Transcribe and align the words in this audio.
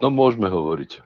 No 0.00 0.08
môžeme 0.08 0.48
hovoriť. 0.48 1.04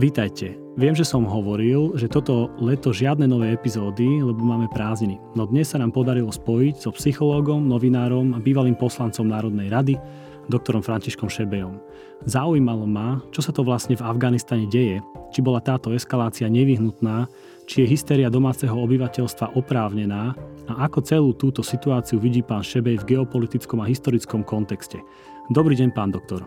Vítajte. 0.00 0.56
Viem, 0.80 0.96
že 0.96 1.04
som 1.04 1.28
hovoril, 1.28 1.92
že 2.00 2.08
toto 2.08 2.48
leto 2.56 2.96
žiadne 2.96 3.28
nové 3.28 3.52
epizódy, 3.52 4.24
lebo 4.24 4.40
máme 4.40 4.72
prázdniny. 4.72 5.20
No 5.36 5.44
dnes 5.44 5.68
sa 5.68 5.76
nám 5.76 5.92
podarilo 5.92 6.32
spojiť 6.32 6.74
so 6.80 6.90
psychológom, 6.96 7.68
novinárom 7.68 8.32
a 8.32 8.40
bývalým 8.40 8.80
poslancom 8.80 9.28
Národnej 9.28 9.68
rady, 9.68 10.00
doktorom 10.48 10.80
Františkom 10.80 11.28
Šebejom. 11.28 11.76
Zaujímalo 12.24 12.88
ma, 12.88 13.20
čo 13.28 13.44
sa 13.44 13.52
to 13.52 13.60
vlastne 13.60 13.92
v 13.92 14.08
Afganistane 14.08 14.64
deje, 14.64 15.04
či 15.36 15.44
bola 15.44 15.60
táto 15.60 15.92
eskalácia 15.92 16.48
nevyhnutná, 16.48 17.28
či 17.68 17.84
je 17.84 17.92
hysteria 17.92 18.32
domáceho 18.32 18.74
obyvateľstva 18.74 19.52
oprávnená 19.54 20.32
a 20.66 20.72
ako 20.88 20.98
celú 21.04 21.30
túto 21.36 21.60
situáciu 21.60 22.16
vidí 22.16 22.40
pán 22.40 22.64
Šebej 22.64 23.04
v 23.04 23.08
geopolitickom 23.16 23.84
a 23.84 23.90
historickom 23.90 24.42
kontexte. 24.42 25.04
Dobrý 25.50 25.74
deň, 25.74 25.90
pán 25.90 26.14
doktor. 26.14 26.46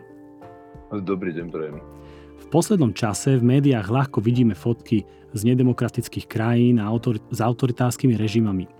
Dobrý 0.87 1.35
deň, 1.35 1.51
prajem. 1.51 1.83
V 2.39 2.45
poslednom 2.47 2.95
čase 2.95 3.35
v 3.35 3.43
médiách 3.43 3.91
ľahko 3.91 4.23
vidíme 4.23 4.55
fotky 4.55 5.03
z 5.35 5.41
nedemokratických 5.51 6.31
krajín 6.31 6.79
a 6.79 6.87
autor- 6.87 7.19
s 7.27 7.43
autoritárskymi 7.43 8.15
režimami. 8.15 8.71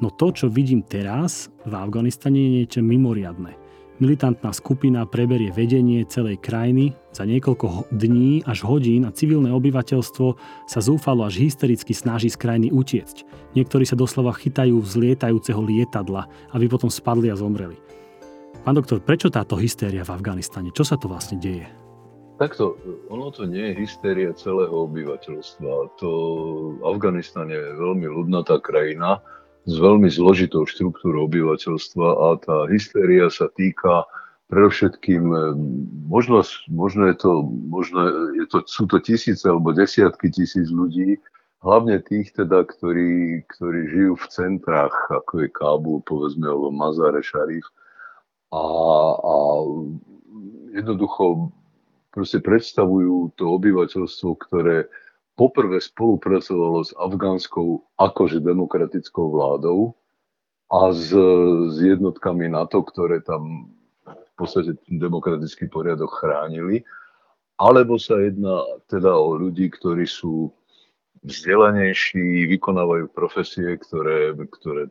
No 0.00 0.08
to, 0.08 0.32
čo 0.32 0.48
vidím 0.48 0.80
teraz 0.80 1.52
v 1.68 1.76
Afganistane, 1.76 2.40
je 2.40 2.50
niečo 2.64 2.80
mimoriadne. 2.80 3.60
Militantná 4.00 4.54
skupina 4.56 5.04
preberie 5.04 5.52
vedenie 5.52 6.06
celej 6.06 6.40
krajiny 6.40 6.94
za 7.12 7.28
niekoľko 7.28 7.92
dní 7.92 8.46
až 8.48 8.64
hodín 8.64 9.04
a 9.04 9.12
civilné 9.12 9.52
obyvateľstvo 9.52 10.26
sa 10.70 10.80
zúfalo 10.80 11.26
až 11.26 11.44
hystericky 11.44 11.92
snaží 11.92 12.30
z 12.32 12.40
krajiny 12.40 12.72
utiecť. 12.72 13.26
Niektorí 13.58 13.84
sa 13.84 13.98
doslova 13.98 14.32
chytajú 14.32 14.80
vzlietajúceho 14.80 15.60
lietadla, 15.60 16.30
aby 16.56 16.70
potom 16.70 16.88
spadli 16.88 17.28
a 17.28 17.36
zomreli. 17.36 17.76
Pán 18.68 18.76
doktor, 18.76 19.00
prečo 19.00 19.32
táto 19.32 19.56
hystéria 19.56 20.04
v 20.04 20.12
Afganistane? 20.12 20.68
Čo 20.76 20.84
sa 20.84 21.00
to 21.00 21.08
vlastne 21.08 21.40
deje? 21.40 21.64
Takto, 22.36 22.76
ono 23.08 23.32
to 23.32 23.48
nie 23.48 23.72
je 23.72 23.80
hystéria 23.80 24.36
celého 24.36 24.84
obyvateľstva. 24.84 25.96
To 25.96 26.10
Afganistan 26.84 27.48
je 27.48 27.56
veľmi 27.56 28.04
ľudnatá 28.04 28.60
krajina 28.60 29.24
s 29.64 29.72
veľmi 29.72 30.12
zložitou 30.12 30.68
štruktúrou 30.68 31.32
obyvateľstva 31.32 32.08
a 32.12 32.26
tá 32.44 32.68
hystéria 32.68 33.32
sa 33.32 33.48
týka 33.56 34.04
predovšetkým, 34.52 35.24
možno, 36.04 36.44
možno, 36.68 37.08
je 37.08 37.16
to, 37.24 37.48
možno 37.72 38.00
je 38.36 38.44
to, 38.52 38.68
sú 38.68 38.84
to 38.84 39.00
tisíce 39.00 39.48
alebo 39.48 39.72
desiatky 39.72 40.28
tisíc 40.28 40.68
ľudí, 40.68 41.16
hlavne 41.64 42.04
tých 42.04 42.36
teda, 42.36 42.68
ktorí, 42.68 43.48
ktorí 43.48 43.80
žijú 43.96 44.20
v 44.20 44.26
centrách, 44.28 44.92
ako 45.08 45.40
je 45.40 45.48
Kábul, 45.56 46.04
povedzme, 46.04 46.44
alebo 46.44 46.68
Mazare 46.68 47.24
Šarif, 47.24 47.64
a, 48.52 48.64
a 49.18 49.34
jednoducho 50.72 51.52
proste 52.12 52.40
predstavujú 52.40 53.36
to 53.36 53.44
obyvateľstvo, 53.60 54.30
ktoré 54.48 54.88
poprvé 55.38 55.78
spolupracovalo 55.78 56.82
s 56.82 56.90
afgánskou 56.98 57.84
akože 58.00 58.42
demokratickou 58.42 59.30
vládou 59.30 59.94
a 60.74 60.90
s, 60.90 61.14
s 61.70 61.76
jednotkami 61.78 62.50
NATO, 62.50 62.82
ktoré 62.82 63.22
tam 63.22 63.70
v 64.04 64.32
podstate 64.34 64.74
demokratický 64.90 65.70
poriadok 65.70 66.10
chránili, 66.10 66.82
alebo 67.58 67.98
sa 67.98 68.18
jedná 68.18 68.66
teda 68.90 69.14
o 69.14 69.34
ľudí, 69.34 69.70
ktorí 69.70 70.06
sú 70.06 70.50
vzdelanejší, 71.26 72.46
vykonávajú 72.58 73.10
profesie, 73.10 73.74
ktoré, 73.78 74.34
ktoré 74.34 74.90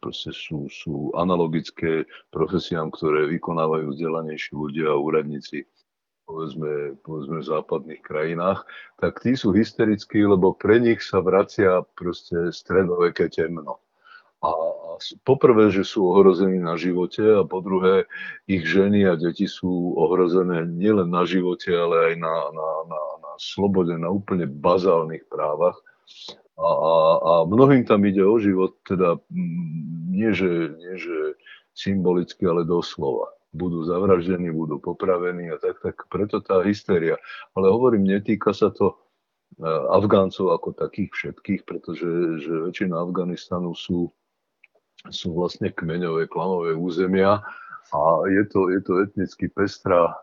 proste 0.00 0.32
sú, 0.32 0.68
sú 0.72 1.12
analogické 1.16 2.08
profesiám, 2.32 2.92
ktoré 2.92 3.28
vykonávajú 3.28 3.92
vzdelanejší 3.92 4.52
ľudia 4.56 4.92
a 4.92 5.00
úradníci 5.00 5.68
povedzme, 6.24 6.96
povedzme 7.04 7.38
v 7.40 7.48
západných 7.48 8.02
krajinách, 8.02 8.64
tak 8.96 9.20
tí 9.20 9.36
sú 9.36 9.52
hysterickí, 9.52 10.24
lebo 10.24 10.56
pre 10.56 10.80
nich 10.80 11.04
sa 11.04 11.20
vracia 11.20 11.84
proste 11.96 12.50
stredoveké 12.50 13.28
temno. 13.28 13.80
A, 14.44 14.50
poprvé, 15.24 15.72
že 15.72 15.88
sú 15.88 16.04
ohrození 16.04 16.60
na 16.60 16.76
živote 16.76 17.24
a 17.24 17.48
po 17.48 17.64
druhé, 17.64 18.04
ich 18.44 18.64
ženy 18.68 19.08
a 19.08 19.16
deti 19.16 19.48
sú 19.48 19.96
ohrozené 19.96 20.68
nielen 20.68 21.08
na 21.08 21.24
živote, 21.24 21.72
ale 21.72 22.12
aj 22.12 22.14
na, 22.20 22.34
na, 22.52 22.68
na, 22.88 23.02
na 23.24 23.32
slobode, 23.40 23.96
na 23.96 24.12
úplne 24.12 24.44
bazálnych 24.44 25.24
právach. 25.32 25.80
A, 26.54 26.70
a, 26.70 26.94
a 27.18 27.32
mnohým 27.50 27.82
tam 27.82 28.06
ide 28.06 28.22
o 28.22 28.38
život, 28.38 28.78
teda 28.86 29.18
mm, 29.26 29.94
nie 30.14 30.30
že, 30.30 30.50
nie, 30.78 30.94
že 30.94 31.34
symbolicky, 31.74 32.46
ale 32.46 32.62
doslova. 32.62 33.34
Budú 33.54 33.82
zavraždení, 33.86 34.50
budú 34.54 34.78
popravení 34.78 35.50
a 35.50 35.58
tak, 35.58 35.82
tak 35.82 36.06
preto 36.10 36.38
tá 36.42 36.62
hysteria. 36.62 37.18
Ale 37.58 37.70
hovorím, 37.70 38.06
netýka 38.06 38.54
sa 38.54 38.70
to 38.70 38.94
e, 38.94 39.66
Afgáncov 39.66 40.54
ako 40.54 40.74
takých 40.78 41.10
všetkých, 41.14 41.62
pretože 41.66 42.06
že 42.42 42.54
väčšina 42.70 42.98
Afganistanu 42.98 43.74
sú, 43.74 44.10
sú 45.10 45.34
vlastne 45.34 45.74
kmeňové, 45.74 46.30
klanové 46.30 46.74
územia 46.74 47.42
a 47.90 48.00
je 48.30 48.42
to, 48.50 48.70
je 48.70 48.80
to 48.82 48.92
etnicky 49.06 49.46
pestrá, 49.50 50.14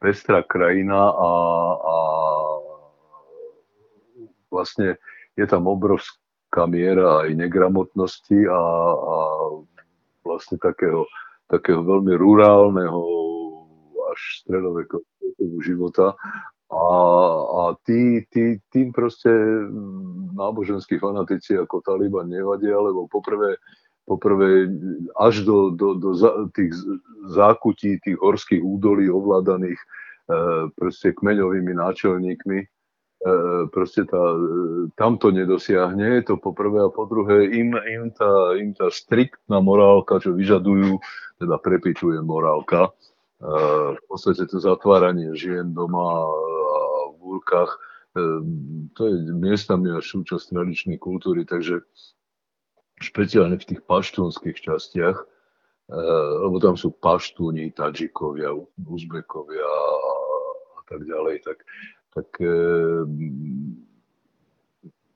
pestrá 0.00 0.44
krajina 0.44 1.12
a, 1.12 1.32
a 1.76 1.96
vlastne 4.52 5.00
je 5.34 5.46
tam 5.46 5.66
obrovská 5.66 6.66
miera 6.70 7.26
aj 7.26 7.34
negramotnosti 7.34 8.46
a, 8.46 8.62
a 8.94 9.16
vlastne 10.22 10.56
takého, 10.62 11.04
takého 11.50 11.82
veľmi 11.82 12.14
rurálneho 12.14 13.02
až 14.14 14.20
stredovekového 14.46 15.58
života. 15.62 16.14
A, 16.74 16.86
a 17.44 17.62
tí, 17.86 18.26
tí, 18.34 18.58
tým 18.72 18.90
proste 18.90 19.30
náboženskí 20.34 20.98
fanatici 20.98 21.54
ako 21.54 21.84
Taliban 21.86 22.26
nevadia, 22.26 22.74
lebo 22.74 23.06
poprvé, 23.06 23.58
poprvé 24.08 24.66
až 25.14 25.46
do, 25.46 25.70
do, 25.70 25.94
do 25.94 26.10
tých 26.50 26.74
zákutí, 27.30 28.02
tých 28.02 28.18
horských 28.18 28.64
údolí 28.64 29.06
ovládaných 29.06 29.78
e, 29.78 29.86
proste 30.74 31.14
kmeňovými 31.14 31.78
náčelníkmi, 31.78 32.58
proste 33.72 34.04
tá, 34.04 34.20
tam 35.00 35.16
to 35.16 35.32
nedosiahne, 35.32 36.20
to 36.28 36.36
po 36.36 36.52
prvé 36.52 36.84
a 36.84 36.92
po 36.92 37.08
druhé 37.08 37.48
im, 37.56 37.72
im, 37.72 38.12
tá, 38.12 38.52
im 38.60 38.76
tá 38.76 38.92
striktná 38.92 39.64
morálka, 39.64 40.20
čo 40.20 40.36
vyžadujú, 40.36 41.00
teda 41.40 41.56
prepičuje 41.56 42.20
morálka, 42.20 42.92
e, 42.92 42.92
v 43.96 44.02
podstate 44.04 44.44
to 44.44 44.60
zatváranie 44.60 45.32
žien 45.32 45.72
doma 45.72 46.20
a 46.20 46.80
v 47.16 47.40
úrkach, 47.40 47.72
e, 48.12 48.20
to 48.92 49.02
je 49.08 49.16
miestami 49.32 49.88
až 49.88 50.04
súčasť 50.20 50.52
tradičnej 50.52 51.00
kultúry, 51.00 51.48
takže 51.48 51.80
špeciálne 53.00 53.56
v 53.56 53.68
tých 53.72 53.80
paštúnskych 53.88 54.60
častiach, 54.60 55.18
lebo 56.40 56.56
tam 56.64 56.80
sú 56.80 56.96
paštúni, 56.96 57.68
tadžikovia, 57.76 58.56
uzbekovia 58.80 59.68
a 60.78 60.80
tak 60.88 61.04
ďalej, 61.04 61.44
tak 61.44 61.60
tak 62.14 62.28
e, 62.38 62.54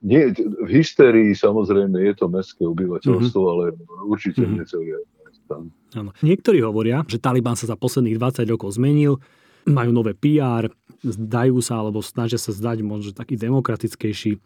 nie, 0.03 0.23
v 0.39 0.71
hystérii 0.71 1.35
samozrejme 1.35 1.99
je 1.99 2.15
to 2.15 2.27
mestské 2.31 2.63
obyvateľstvo, 2.67 3.41
mm-hmm. 3.41 3.55
ale 3.55 3.65
určite 4.07 4.43
mm-hmm. 4.47 4.55
nie 4.59 4.65
celý 4.67 4.89
Afganistan. 4.95 5.63
Áno. 5.95 6.11
Niektorí 6.23 6.59
hovoria, 6.63 7.03
že 7.07 7.23
Taliban 7.23 7.59
sa 7.59 7.67
za 7.67 7.79
posledných 7.79 8.19
20 8.19 8.47
rokov 8.51 8.79
zmenil, 8.79 9.19
majú 9.67 9.91
nové 9.91 10.15
PR, 10.15 10.71
zdajú 11.03 11.59
sa 11.63 11.83
alebo 11.83 12.03
snažia 12.03 12.39
sa 12.39 12.55
zdať 12.55 12.83
možno 12.87 13.11
taký 13.15 13.35
demokratickejší, 13.39 14.39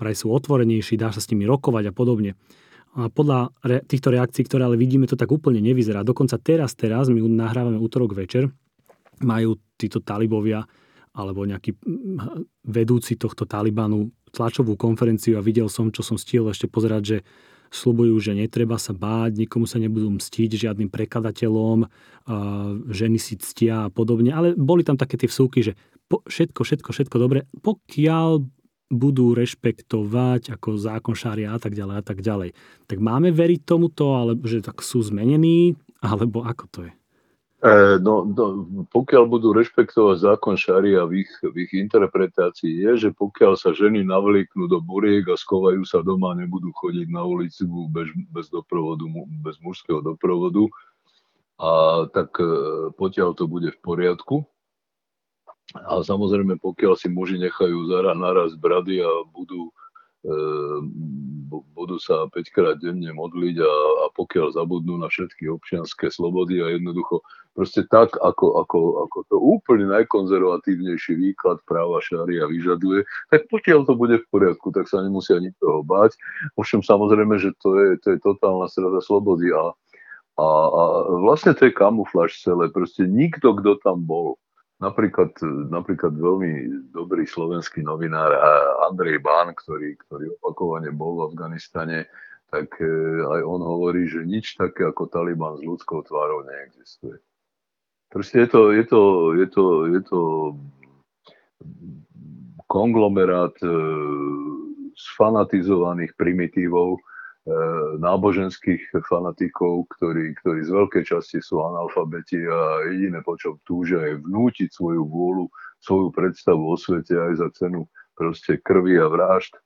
vraj 0.00 0.16
sú 0.16 0.32
otvorenejší, 0.32 0.98
dá 0.98 1.12
sa 1.12 1.20
s 1.20 1.28
nimi 1.30 1.44
rokovať 1.46 1.90
a 1.90 1.92
podobne. 1.94 2.34
A 2.94 3.10
podľa 3.10 3.50
re- 3.66 3.82
týchto 3.82 4.14
reakcií, 4.14 4.46
ktoré 4.46 4.70
ale 4.70 4.78
vidíme, 4.78 5.10
to 5.10 5.18
tak 5.18 5.26
úplne 5.28 5.58
nevyzerá. 5.58 6.06
Dokonca 6.06 6.38
teraz, 6.38 6.78
teraz, 6.78 7.10
my 7.10 7.18
nahrávame 7.18 7.74
útorok 7.74 8.14
večer, 8.14 8.46
majú 9.18 9.58
títo 9.74 9.98
talibovia 9.98 10.62
alebo 11.14 11.46
nejaký 11.46 11.78
vedúci 12.66 13.14
tohto 13.14 13.46
Talibanu 13.46 14.10
tlačovú 14.34 14.74
konferenciu 14.74 15.38
a 15.38 15.46
videl 15.46 15.70
som, 15.70 15.94
čo 15.94 16.02
som 16.02 16.18
stihol 16.18 16.50
ešte 16.50 16.66
pozerať, 16.66 17.02
že 17.06 17.18
slubujú, 17.70 18.18
že 18.22 18.34
netreba 18.34 18.78
sa 18.78 18.94
báť, 18.94 19.38
nikomu 19.38 19.66
sa 19.66 19.82
nebudú 19.82 20.10
mstiť 20.18 20.50
žiadnym 20.58 20.90
prekladateľom, 20.90 21.86
ženy 22.90 23.18
si 23.18 23.34
ctia 23.38 23.86
a 23.86 23.92
podobne, 23.94 24.30
ale 24.30 24.54
boli 24.54 24.86
tam 24.86 24.94
také 24.98 25.18
tie 25.18 25.30
vsúky, 25.30 25.62
že 25.62 25.78
po, 26.06 26.22
všetko, 26.26 26.62
všetko, 26.62 26.90
všetko 26.90 27.16
dobre, 27.18 27.46
pokiaľ 27.62 28.46
budú 28.94 29.34
rešpektovať 29.34 30.54
ako 30.54 30.78
zákon 30.78 31.14
šária 31.18 31.50
a 31.50 31.58
tak 31.58 31.74
ďalej 31.74 31.96
a 31.98 32.04
tak 32.04 32.22
ďalej. 32.22 32.54
Tak 32.86 32.98
máme 33.02 33.34
veriť 33.34 33.66
tomuto, 33.66 34.14
alebo 34.14 34.44
že 34.46 34.62
tak 34.62 34.78
sú 34.84 35.02
zmenení, 35.02 35.74
alebo 35.98 36.46
ako 36.46 36.64
to 36.70 36.80
je? 36.86 36.92
E, 37.64 37.96
no, 37.96 38.28
no, 38.28 38.44
pokiaľ 38.92 39.24
budú 39.24 39.56
rešpektovať 39.56 40.20
zákon 40.20 40.52
šaria 40.52 41.08
v 41.08 41.24
ich, 41.24 41.32
v 41.40 41.64
ich 41.64 41.72
interpretácii, 41.72 42.84
je, 42.84 43.08
že 43.08 43.10
pokiaľ 43.16 43.56
sa 43.56 43.72
ženy 43.72 44.04
navlieknú 44.04 44.68
do 44.68 44.84
buriek 44.84 45.24
a 45.32 45.40
skovajú 45.40 45.80
sa 45.88 46.04
doma, 46.04 46.36
nebudú 46.36 46.76
chodiť 46.76 47.08
na 47.08 47.24
ulici 47.24 47.64
bez, 47.88 48.12
bez 48.36 48.52
doprovodu, 48.52 49.08
bez 49.40 49.56
mužského 49.64 50.04
doprovodu, 50.04 50.68
a 51.56 52.04
tak 52.12 52.36
e, 52.36 52.52
potiaľ 53.00 53.32
to 53.32 53.48
bude 53.48 53.72
v 53.72 53.80
poriadku. 53.80 54.44
A 55.72 56.04
samozrejme, 56.04 56.60
pokiaľ 56.60 57.00
si 57.00 57.08
muži 57.08 57.40
nechajú 57.40 57.88
naraz 58.12 58.52
brady 58.60 59.00
a 59.00 59.08
budú 59.32 59.72
Ehm, 60.24 60.88
budú 61.76 62.00
sa 62.00 62.24
5 62.32 62.48
krát 62.48 62.80
denne 62.80 63.12
modliť 63.12 63.60
a, 63.60 63.72
a 64.02 64.06
pokiaľ 64.16 64.56
zabudnú 64.56 64.96
na 64.96 65.12
všetky 65.12 65.52
občianské 65.52 66.08
slobody 66.08 66.64
a 66.64 66.72
jednoducho 66.72 67.20
proste 67.54 67.86
tak, 67.86 68.18
ako, 68.18 68.60
ako, 68.66 68.78
ako 69.08 69.18
to 69.30 69.36
úplne 69.38 69.86
najkonzervatívnejší 69.94 71.14
výklad 71.14 71.62
práva 71.64 72.02
šária 72.02 72.50
vyžaduje, 72.50 73.06
tak 73.30 73.46
pokiaľ 73.48 73.86
to 73.86 73.94
bude 73.94 74.18
v 74.20 74.26
poriadku, 74.28 74.74
tak 74.74 74.90
sa 74.90 75.00
nemusia 75.00 75.38
toho 75.62 75.86
báť. 75.86 76.18
Ovšem 76.58 76.82
samozrejme, 76.82 77.38
že 77.38 77.54
to 77.62 77.78
je, 77.78 77.88
to 78.02 78.06
je 78.14 78.18
totálna 78.20 78.66
strata 78.66 78.98
slobody 78.98 79.54
a, 79.54 79.70
a, 80.36 80.46
a 80.46 80.82
vlastne 81.22 81.54
to 81.54 81.70
je 81.70 81.72
kamufláž 81.72 82.34
celé. 82.42 82.68
Proste 82.74 83.06
nikto, 83.06 83.54
kto 83.54 83.78
tam 83.80 84.02
bol, 84.02 84.36
Napríklad, 84.82 85.38
napríklad 85.70 86.18
veľmi 86.18 86.52
dobrý 86.90 87.24
slovenský 87.24 87.86
novinár 87.86 88.34
Andrej 88.90 89.22
Bán, 89.22 89.54
ktorý, 89.54 89.94
ktorý 90.02 90.34
opakovane 90.42 90.90
bol 90.90 91.14
v 91.14 91.24
Afganistane, 91.30 92.10
tak 92.50 92.74
e, 92.82 92.86
aj 93.22 93.40
on 93.46 93.62
hovorí, 93.62 94.10
že 94.10 94.26
nič 94.26 94.58
také 94.58 94.86
ako 94.86 95.08
Taliban 95.08 95.58
s 95.58 95.62
ľudskou 95.62 96.02
tvárou 96.06 96.42
neexistuje. 96.46 97.16
Proste 98.14 98.46
je 98.46 98.48
to, 98.48 98.70
je 98.70 98.84
to, 98.86 99.02
je 99.34 99.46
to, 99.50 99.64
je 99.90 100.00
to 100.06 100.20
konglomerát 102.70 103.58
e, 103.58 103.74
sfanatizovaných 104.94 106.14
primitívov, 106.14 107.02
E, 107.44 107.52
náboženských 108.00 109.04
fanatikov, 109.04 109.84
ktorí, 109.92 110.32
ktorí 110.40 110.64
z 110.64 110.70
veľkej 110.72 111.04
časti 111.04 111.44
sú 111.44 111.60
analfabeti 111.60 112.40
a 112.40 112.88
jediné, 112.88 113.20
po 113.20 113.36
čom 113.36 113.60
túžia, 113.68 114.00
je 114.00 114.16
vnútiť 114.16 114.72
svoju 114.72 115.04
vôľu, 115.04 115.52
svoju 115.76 116.08
predstavu 116.08 116.72
o 116.72 116.76
svete 116.80 117.12
aj 117.12 117.44
za 117.44 117.48
cenu 117.52 117.84
proste 118.16 118.56
krvi 118.64 118.96
a 118.96 119.12
vražd 119.12 119.60
e, 119.60 119.62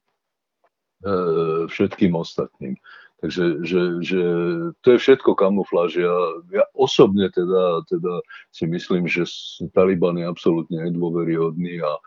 všetkým 1.70 2.18
ostatným. 2.18 2.74
Takže 3.18 3.66
že, 3.66 3.82
že 4.06 4.22
to 4.86 4.94
je 4.94 4.98
všetko 5.02 5.34
kamufláž. 5.34 5.98
Ja, 5.98 6.14
ja 6.54 6.64
osobne 6.70 7.26
teda, 7.34 7.82
teda 7.90 8.22
si 8.54 8.70
myslím, 8.70 9.10
že 9.10 9.26
Taliban 9.74 10.14
je 10.22 10.26
absolútne 10.30 10.86
nedôveryhodný 10.86 11.82
a, 11.82 11.98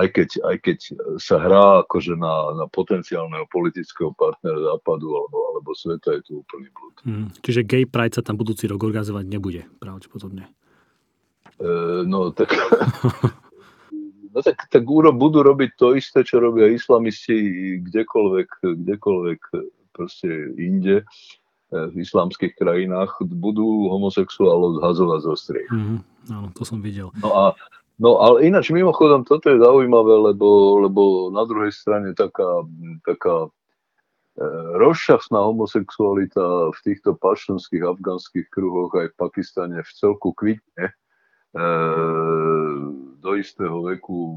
aj 0.00 0.06
keď, 0.16 0.28
aj 0.48 0.56
keď 0.64 0.78
sa 1.20 1.36
hrá 1.38 1.84
akože 1.84 2.16
na, 2.16 2.56
na 2.56 2.66
potenciálneho 2.72 3.44
politického 3.52 4.16
partnera 4.16 4.56
západu 4.56 5.12
alebo, 5.12 5.36
alebo 5.52 5.70
sveta, 5.76 6.16
je 6.18 6.22
to 6.24 6.32
úplný 6.40 6.68
blúd. 6.72 6.94
Hmm, 7.04 7.28
čiže 7.44 7.60
gay 7.60 7.84
pride 7.84 8.16
sa 8.16 8.24
tam 8.24 8.40
budúci 8.40 8.64
rok 8.64 8.80
organizovať 8.80 9.28
nebude, 9.28 9.68
pravdepodobne. 9.76 10.48
E, 11.60 11.70
no 12.08 12.32
tak... 12.32 12.56
no 14.32 14.38
tak, 14.40 14.72
tak 14.72 14.82
budú 14.88 15.44
robiť 15.44 15.70
to 15.76 15.92
isté, 16.00 16.24
čo 16.24 16.40
robia 16.40 16.72
islamisti 16.72 17.36
kdekoľvek, 17.84 18.48
kdekoľvek 18.64 19.40
proste 19.96 20.28
inde 20.60 21.00
e, 21.00 21.04
v 21.72 21.94
islamských 22.04 22.52
krajinách 22.60 23.16
budú 23.24 23.88
homosexuálov 23.88 24.84
zhazovať 24.84 25.20
zo 25.24 25.34
striech. 25.34 25.72
Mm, 25.72 26.04
áno, 26.28 26.48
to 26.52 26.68
som 26.68 26.84
videl. 26.84 27.08
No 27.24 27.32
a 27.32 27.44
No 27.96 28.20
ale 28.20 28.44
ináč 28.44 28.68
mimochodom 28.68 29.24
toto 29.24 29.48
je 29.48 29.56
zaujímavé, 29.56 30.20
lebo, 30.20 30.80
lebo 30.84 31.32
na 31.32 31.48
druhej 31.48 31.72
strane 31.72 32.12
taká, 32.12 32.60
taká 33.08 33.48
e, 33.48 33.50
rozšafná 34.76 35.40
homosexualita 35.40 36.76
v 36.76 36.78
týchto 36.84 37.16
paštonských 37.16 37.88
afgánskych 37.88 38.52
kruhoch 38.52 38.92
aj 38.92 39.16
v 39.16 39.16
Pakistane 39.16 39.78
v 39.80 39.90
celku 39.96 40.36
kvitne. 40.36 40.92
E, 40.92 40.94
do 43.16 43.30
istého 43.32 43.80
veku 43.80 44.36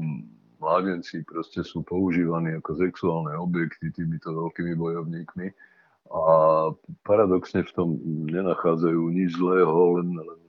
mládenci 0.60 1.24
proste 1.24 1.64
sú 1.64 1.80
používaní 1.82 2.60
ako 2.60 2.76
sexuálne 2.76 3.32
objekty 3.34 3.90
týmito 3.90 4.30
veľkými 4.30 4.76
bojovníkmi 4.76 5.48
a 6.10 6.24
paradoxne 7.06 7.64
v 7.64 7.72
tom 7.72 7.88
nenachádzajú 8.28 9.00
nič 9.10 9.34
zlého, 9.40 9.98
len, 9.98 10.08
len 10.20 10.40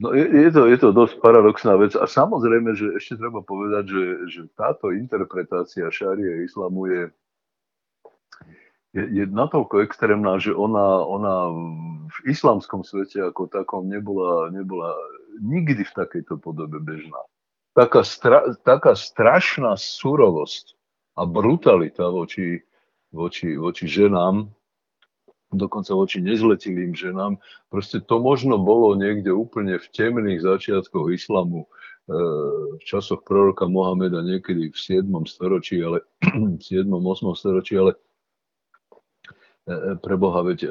No 0.00 0.12
je, 0.12 0.26
je, 0.26 0.50
to, 0.52 0.66
je 0.68 0.76
to 0.76 0.92
dosť 0.92 1.22
paradoxná 1.22 1.80
vec 1.80 1.96
a 1.96 2.04
samozrejme, 2.04 2.76
že 2.76 2.98
ešte 2.98 3.16
treba 3.16 3.40
povedať, 3.40 3.88
že, 3.88 4.04
že 4.28 4.40
táto 4.52 4.92
interpretácia 4.92 5.88
šárie 5.88 6.44
islamu 6.44 6.90
je, 6.90 7.02
je, 8.92 9.04
je 9.22 9.24
natoľko 9.30 9.86
extrémna, 9.86 10.36
že 10.36 10.52
ona, 10.52 11.00
ona 11.00 11.34
v 12.10 12.16
islamskom 12.28 12.84
svete 12.84 13.22
ako 13.22 13.48
takom 13.48 13.88
nebola, 13.88 14.52
nebola 14.52 14.92
nikdy 15.40 15.88
v 15.88 15.96
takejto 16.04 16.36
podobe 16.36 16.76
bežná. 16.82 17.22
Taká, 17.76 18.00
stra, 18.08 18.56
taká 18.64 18.96
strašná 18.96 19.76
surovosť 19.76 20.72
a 21.12 21.28
brutalita 21.28 22.08
voči, 22.08 22.64
voči, 23.12 23.52
voči 23.60 23.84
ženám, 23.84 24.48
dokonca 25.52 25.92
voči 25.92 26.24
nezletilým 26.24 26.96
ženám. 26.96 27.36
Proste 27.68 28.00
to 28.00 28.16
možno 28.16 28.56
bolo 28.56 28.96
niekde 28.96 29.28
úplne 29.28 29.76
v 29.76 29.86
temných 29.92 30.40
začiatkoch 30.40 31.12
islamu, 31.12 31.68
e, 32.08 32.16
v 32.80 32.82
časoch 32.88 33.20
proroka 33.28 33.68
Mohameda 33.68 34.24
niekedy 34.24 34.72
v 34.72 34.76
7. 34.76 35.12
storočí, 35.28 35.76
ale 35.84 36.00
v 36.58 36.62
7. 36.64 36.88
8. 36.88 37.36
storočí, 37.36 37.76
ale 37.76 37.92
e, 37.92 39.72
e, 39.72 39.76
pre 40.00 40.16
Boha, 40.16 40.40
veď 40.40 40.64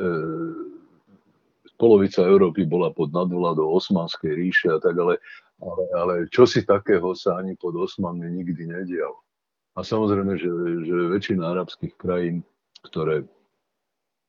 polovica 1.75 2.23
Európy 2.23 2.63
bola 2.63 2.91
pod 2.91 3.11
nadvládou 3.11 3.67
Osmanskej 3.67 4.31
ríše 4.31 4.67
a 4.71 4.79
tak, 4.79 4.95
ale, 4.95 5.19
ale, 5.61 5.83
ale 5.95 6.13
čo 6.27 6.43
si 6.43 6.63
takého 6.67 7.15
sa 7.15 7.39
ani 7.39 7.55
pod 7.55 7.75
Osmanmi 7.79 8.27
nikdy 8.27 8.67
nedialo. 8.67 9.23
A 9.75 9.83
samozrejme, 9.83 10.39
že, 10.39 10.51
že 10.87 10.95
väčšina 11.11 11.51
arabských 11.51 11.95
krajín, 11.99 12.47
ktoré 12.87 13.27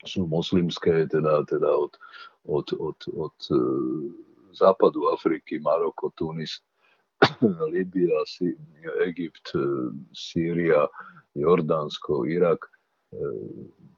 sú 0.03 0.27
moslimské, 0.27 1.07
teda, 1.07 1.47
teda 1.47 1.71
od, 1.71 1.95
od, 2.47 2.67
od, 2.75 2.99
od 3.15 3.37
e, 3.51 3.59
západu 4.55 5.11
Afriky, 5.15 5.63
Maroko, 5.63 6.11
Tunis, 6.19 6.63
Libia, 7.75 8.23
Egypt, 9.07 9.55
e, 9.55 9.95
Sýria, 10.11 10.91
Jordánsko, 11.39 12.27
Irak. 12.27 12.67
E, 13.15 13.19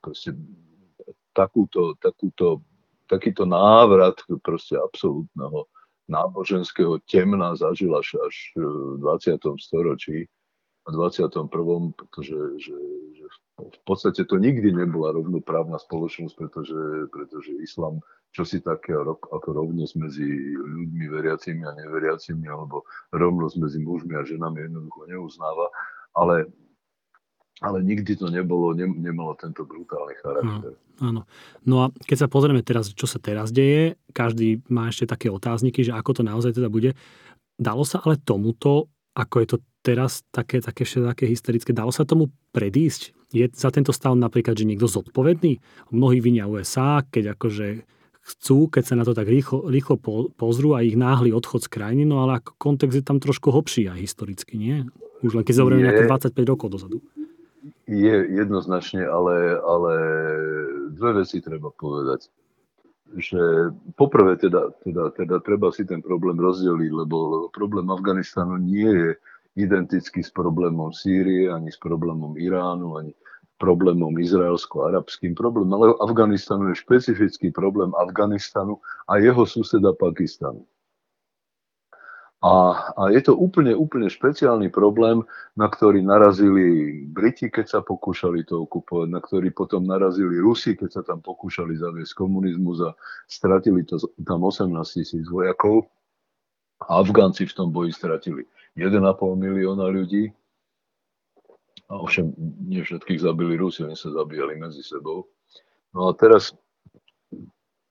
proste 0.04 0.36
takúto, 1.32 1.96
takúto, 1.96 2.60
takýto 3.08 3.48
návrat 3.48 4.20
proste 4.44 4.76
absolútneho 4.76 5.64
náboženského 6.08 6.98
temna 7.04 7.54
zažil 7.54 7.92
až, 7.96 8.16
až 8.24 8.36
v 8.56 9.00
20. 9.04 9.38
storočí 9.60 10.26
a 10.84 10.92
21. 10.92 11.52
pretože 11.92 12.36
že, 12.58 12.76
že 13.12 13.24
v 13.60 13.80
podstate 13.84 14.24
to 14.24 14.40
nikdy 14.40 14.72
nebola 14.72 15.12
rovnoprávna 15.12 15.76
spoločnosť, 15.76 16.34
pretože, 16.38 16.80
pretože 17.12 17.52
islam 17.60 18.00
čosi 18.32 18.60
také 18.60 18.94
ako 18.94 19.48
rovnosť 19.52 19.94
medzi 20.00 20.28
ľuďmi 20.56 21.04
veriacimi 21.12 21.62
a 21.64 21.76
neveriacimi, 21.76 22.44
alebo 22.48 22.88
rovnosť 23.12 23.54
medzi 23.60 23.78
mužmi 23.82 24.14
a 24.16 24.22
ženami 24.24 24.68
jednoducho 24.68 25.00
neuznáva, 25.10 25.66
ale, 26.16 26.48
ale 27.58 27.82
nikdy 27.82 28.14
to 28.14 28.30
nebolo, 28.30 28.70
ne, 28.74 28.86
nemalo 28.86 29.34
tento 29.34 29.66
brutálny 29.66 30.14
charakter. 30.22 30.72
No, 30.74 31.02
áno. 31.02 31.20
No 31.66 31.74
a 31.82 31.86
keď 32.06 32.26
sa 32.26 32.28
pozrieme 32.30 32.62
teraz, 32.62 32.94
čo 32.94 33.10
sa 33.10 33.18
teraz 33.18 33.50
deje, 33.50 33.98
každý 34.14 34.62
má 34.70 34.90
ešte 34.90 35.10
také 35.10 35.26
otázniky, 35.26 35.82
že 35.82 35.94
ako 35.94 36.10
to 36.18 36.22
naozaj 36.22 36.54
teda 36.54 36.70
bude. 36.70 36.94
Dalo 37.58 37.82
sa 37.82 37.98
ale 38.06 38.22
tomuto, 38.22 38.86
ako 39.18 39.36
je 39.42 39.48
to 39.50 39.58
teraz 39.82 40.22
také, 40.30 40.62
také 40.62 40.86
také 40.86 41.24
hysterické, 41.26 41.74
dalo 41.74 41.90
sa 41.90 42.06
tomu 42.06 42.30
predísť? 42.54 43.18
Je 43.34 43.44
za 43.50 43.68
tento 43.74 43.90
stav 43.92 44.14
napríklad, 44.14 44.56
že 44.56 44.64
niekto 44.64 44.88
zodpovedný? 44.88 45.58
Mnohí 45.90 46.22
vinia 46.22 46.48
USA, 46.48 47.02
keď 47.02 47.36
akože 47.36 47.84
chcú, 48.28 48.68
keď 48.68 48.84
sa 48.84 48.94
na 48.94 49.04
to 49.04 49.16
tak 49.16 49.26
rýchlo, 49.26 49.66
rýchlo 49.68 49.98
pozrú 50.36 50.76
a 50.76 50.84
ich 50.84 50.96
náhly 50.96 51.32
odchod 51.32 51.64
z 51.64 51.72
krajiny, 51.72 52.04
no 52.04 52.22
ale 52.22 52.40
kontext 52.60 53.00
je 53.00 53.04
tam 53.04 53.18
trošku 53.18 53.48
hlbší 53.50 53.88
aj 53.88 53.98
historicky, 53.98 54.60
nie? 54.60 54.84
Už 55.24 55.34
len 55.34 55.42
keď 55.42 55.64
zoberieme 55.64 55.88
nejaké 55.88 56.04
25 56.06 56.36
rokov 56.46 56.68
dozadu. 56.70 57.02
Je 57.88 58.16
jednoznačne, 58.38 59.02
ale, 59.02 59.58
ale 59.58 59.94
dve 60.94 61.24
veci 61.24 61.42
treba 61.42 61.74
povedať. 61.74 62.30
Že 63.16 63.72
poprvé 63.96 64.36
teda, 64.36 64.70
teda, 64.84 65.10
teda 65.16 65.40
treba 65.40 65.72
si 65.72 65.82
ten 65.88 66.04
problém 66.04 66.36
rozdeliť, 66.36 66.92
lebo, 66.92 67.16
lebo 67.34 67.46
problém 67.48 67.88
Afganistanu 67.88 68.60
nie 68.60 68.88
je 68.88 69.10
identický 69.58 70.22
s 70.22 70.30
problémom 70.30 70.94
Sýrie, 70.94 71.50
ani 71.50 71.72
s 71.72 71.80
problémom 71.80 72.38
Iránu, 72.38 73.00
ani 73.00 73.12
problémom 73.58 74.14
izraelsko-arabským. 74.22 75.34
Problém 75.34 75.66
ale 75.74 75.98
Afganistanu 75.98 76.70
je 76.70 76.78
špecifický 76.78 77.50
problém 77.50 77.90
Afganistanu 77.98 78.78
a 79.10 79.18
jeho 79.18 79.42
suseda 79.42 79.90
Pakistanu. 79.98 80.62
A, 82.38 82.54
a 82.94 83.10
je 83.10 83.18
to 83.18 83.34
úplne, 83.34 83.74
úplne 83.74 84.06
špeciálny 84.06 84.70
problém, 84.70 85.26
na 85.58 85.66
ktorý 85.66 86.06
narazili 86.06 87.02
Briti, 87.10 87.50
keď 87.50 87.66
sa 87.66 87.80
pokúšali 87.82 88.46
to 88.46 88.62
okupovať, 88.62 89.08
na 89.10 89.18
ktorý 89.18 89.50
potom 89.50 89.82
narazili 89.82 90.38
Rusi, 90.38 90.78
keď 90.78 90.90
sa 90.90 91.02
tam 91.02 91.18
pokúšali 91.18 91.74
zaviesť 91.74 92.14
komunizmus 92.14 92.78
a 92.86 92.94
stratili 93.26 93.82
to 93.82 93.98
tam 94.22 94.46
18 94.46 94.70
tisíc 94.86 95.26
vojakov. 95.26 95.90
A 96.86 97.02
Afgánci 97.02 97.42
v 97.50 97.56
tom 97.58 97.74
boji 97.74 97.90
stratili 97.90 98.46
1,5 98.78 99.02
milióna 99.34 99.90
ľudí. 99.90 100.30
A 101.90 101.98
ovšem, 101.98 102.30
nie 102.70 102.86
všetkých 102.86 103.18
zabili 103.18 103.58
Rusi, 103.58 103.82
oni 103.82 103.98
sa 103.98 104.14
zabíjali 104.14 104.54
medzi 104.62 104.86
sebou. 104.86 105.26
No 105.90 106.06
a 106.06 106.14
teraz 106.14 106.54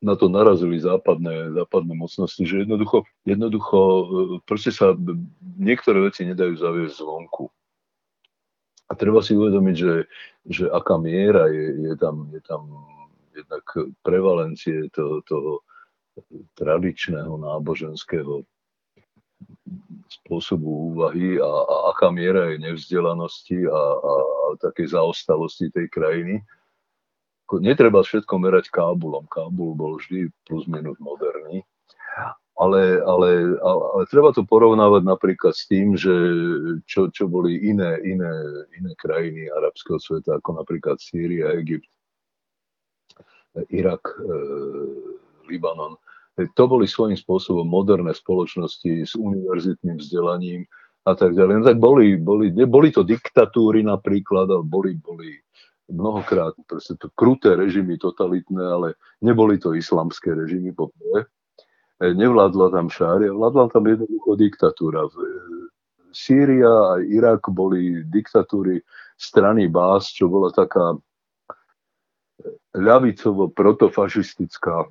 na 0.01 0.13
to 0.13 0.29
narazili 0.29 0.77
západné, 0.77 1.57
západné 1.57 1.93
mocnosti, 1.97 2.45
že 2.45 2.65
jednoducho, 2.65 3.03
jednoducho 3.25 3.79
e, 3.79 4.03
proste 4.45 4.69
sa 4.69 4.93
niektoré 5.57 6.05
veci 6.05 6.25
nedajú 6.25 6.53
zaviesť 6.53 7.01
zvonku. 7.01 7.49
A 8.87 8.91
treba 8.95 9.19
si 9.19 9.35
uvedomiť, 9.35 9.75
že, 9.75 9.95
že 10.47 10.63
aká 10.69 10.95
miera 11.01 11.49
je, 11.49 11.91
je, 11.91 11.93
tam, 11.97 12.29
je 12.31 12.41
tam 12.45 12.61
jednak 13.35 13.65
prevalencie 14.05 14.87
toho, 14.93 15.19
toho 15.27 15.65
tradičného 16.55 17.35
náboženského 17.35 18.47
spôsobu 20.07 20.95
úvahy 20.95 21.37
a, 21.37 21.45
a 21.45 21.75
aká 21.93 22.09
miera 22.09 22.53
je 22.53 22.63
nevzdelanosti 22.63 23.59
a, 23.67 23.81
a, 23.97 24.13
a 24.23 24.45
takej 24.61 24.95
zaostalosti 24.95 25.69
tej 25.69 25.91
krajiny 25.91 26.41
netreba 27.63 28.03
všetko 28.03 28.33
merať 28.43 28.67
Kábulom. 28.67 29.25
Kábul 29.31 29.73
bol 29.73 29.95
vždy 29.97 30.27
plus 30.43 30.67
minus 30.67 30.99
moderný. 30.99 31.63
Ale, 32.57 32.97
ale, 33.05 33.53
ale, 33.61 33.81
ale 33.93 34.03
treba 34.09 34.33
to 34.33 34.41
porovnávať 34.41 35.05
napríklad 35.05 35.53
s 35.53 35.69
tým, 35.69 35.93
že 35.93 36.09
čo, 36.89 37.13
čo 37.13 37.29
boli 37.29 37.53
iné, 37.69 38.01
iné, 38.01 38.33
iné 38.73 38.91
krajiny 38.97 39.45
arabského 39.53 40.01
sveta, 40.01 40.41
ako 40.41 40.65
napríklad 40.65 40.97
Sýria, 40.97 41.53
Egypt, 41.53 41.85
Irak, 43.69 44.09
e, 44.09 44.33
Libanon. 45.45 46.01
To 46.37 46.63
boli 46.65 46.89
svojím 46.89 47.17
spôsobom 47.17 47.65
moderné 47.65 48.13
spoločnosti 48.17 49.05
s 49.05 49.13
univerzitným 49.13 50.01
vzdelaním 50.01 50.65
a 51.05 51.13
tak 51.13 51.37
ďalej. 51.37 51.53
No 51.61 51.63
tak 51.65 51.77
boli, 51.77 52.17
boli, 52.17 52.49
neboli 52.49 52.89
to 52.89 53.05
diktatúry 53.05 53.85
napríklad, 53.85 54.49
ale 54.49 54.65
boli, 54.65 54.97
boli 54.97 55.33
mnohokrát 55.89 56.53
proste 56.67 56.95
to 56.95 57.09
kruté 57.15 57.55
režimy 57.55 57.97
totalitné, 57.97 58.63
ale 58.63 58.87
neboli 59.21 59.57
to 59.57 59.73
islamské 59.73 60.35
režimy 60.35 60.75
poprvé. 60.75 61.25
E, 61.99 62.13
nevládla 62.13 62.69
tam 62.69 62.87
šária, 62.89 63.33
vládla 63.33 63.71
tam 63.71 63.87
jednoducho 63.87 64.35
diktatúra. 64.35 65.07
E, 65.07 65.11
Sýria 66.11 66.69
a 66.69 66.91
Irak 67.03 67.51
boli 67.51 68.03
diktatúry 68.07 68.81
strany 69.17 69.67
Bás, 69.67 70.09
čo 70.11 70.31
bola 70.31 70.49
taká 70.49 70.97
ľavicovo 72.77 73.49
protofašistická, 73.49 74.85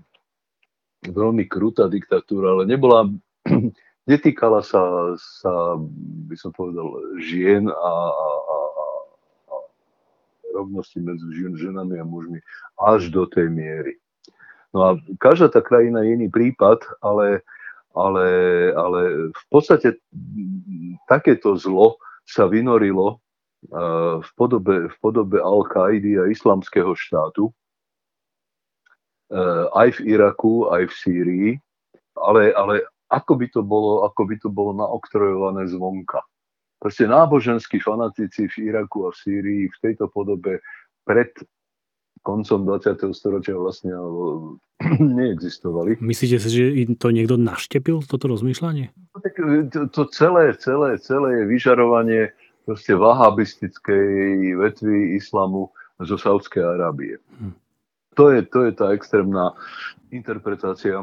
veľmi 1.06 1.44
krutá 1.46 1.86
diktatúra, 1.86 2.58
ale 2.58 2.64
nebola, 2.66 3.06
netýkala 4.10 4.62
sa, 4.66 5.14
sa 5.18 5.78
by 6.26 6.36
som 6.38 6.50
povedal, 6.50 6.86
žien 7.22 7.70
a, 7.70 7.92
a 8.10 8.28
rovnosti 10.56 10.96
medzi 11.04 11.28
ženami 11.36 12.00
a 12.00 12.04
mužmi 12.08 12.40
až 12.80 13.12
do 13.12 13.28
tej 13.28 13.52
miery. 13.52 14.00
No 14.72 14.80
a 14.82 14.90
každá 15.20 15.52
tá 15.52 15.60
krajina 15.60 16.04
je 16.04 16.16
iný 16.16 16.28
prípad, 16.32 16.80
ale, 17.04 17.44
ale, 17.92 18.26
ale 18.72 19.00
v 19.32 19.44
podstate 19.52 20.00
takéto 21.08 21.56
zlo 21.56 22.00
sa 22.24 22.48
vynorilo 22.48 23.20
v 24.20 24.30
podobe, 24.36 24.88
v 24.92 24.96
podobe 25.00 25.40
Al-Kaidy 25.40 26.20
a 26.20 26.28
islamského 26.28 26.92
štátu 26.92 27.50
aj 29.74 29.98
v 29.98 30.14
Iraku, 30.14 30.70
aj 30.70 30.86
v 30.86 30.94
Sýrii, 30.94 31.50
ale, 32.14 32.54
ale 32.54 32.86
ako 33.10 33.32
by 33.34 33.46
to 33.50 33.60
bolo, 33.62 34.06
ako 34.06 34.22
by 34.22 34.36
to 34.38 34.48
bolo 34.50 34.70
naoktrojované 34.74 35.66
zvonka. 35.66 36.22
Proste 36.76 37.08
náboženskí 37.08 37.80
fanatici 37.80 38.52
v 38.52 38.72
Iraku 38.72 39.08
a 39.08 39.10
v 39.10 39.16
Sýrii 39.16 39.62
v 39.72 39.78
tejto 39.80 40.12
podobe 40.12 40.60
pred 41.08 41.32
koncom 42.20 42.66
20. 42.66 42.98
storočia 43.14 43.54
vlastne 43.54 43.94
neexistovali. 45.18 46.02
Myslíte 46.02 46.36
si, 46.42 46.48
že 46.50 46.64
to 46.98 47.14
niekto 47.14 47.38
naštepil, 47.38 48.02
toto 48.02 48.26
rozmýšľanie? 48.26 48.90
No, 49.14 49.18
tak 49.22 49.38
e, 49.38 49.70
to, 49.70 49.86
to 49.88 50.10
celé, 50.10 50.52
celé, 50.58 50.98
celé 50.98 51.42
je 51.42 51.44
vyžarovanie 51.46 52.22
proste 52.66 52.98
vahabistickej 52.98 54.58
vetvy 54.58 55.14
islamu 55.14 55.70
zo 56.02 56.18
Saudskej 56.18 56.66
Arábie. 56.66 57.22
Hm. 57.38 57.54
To, 58.18 58.34
je, 58.34 58.42
to 58.48 58.66
je 58.66 58.72
tá 58.74 58.90
extrémna 58.90 59.54
interpretácia 60.10 60.98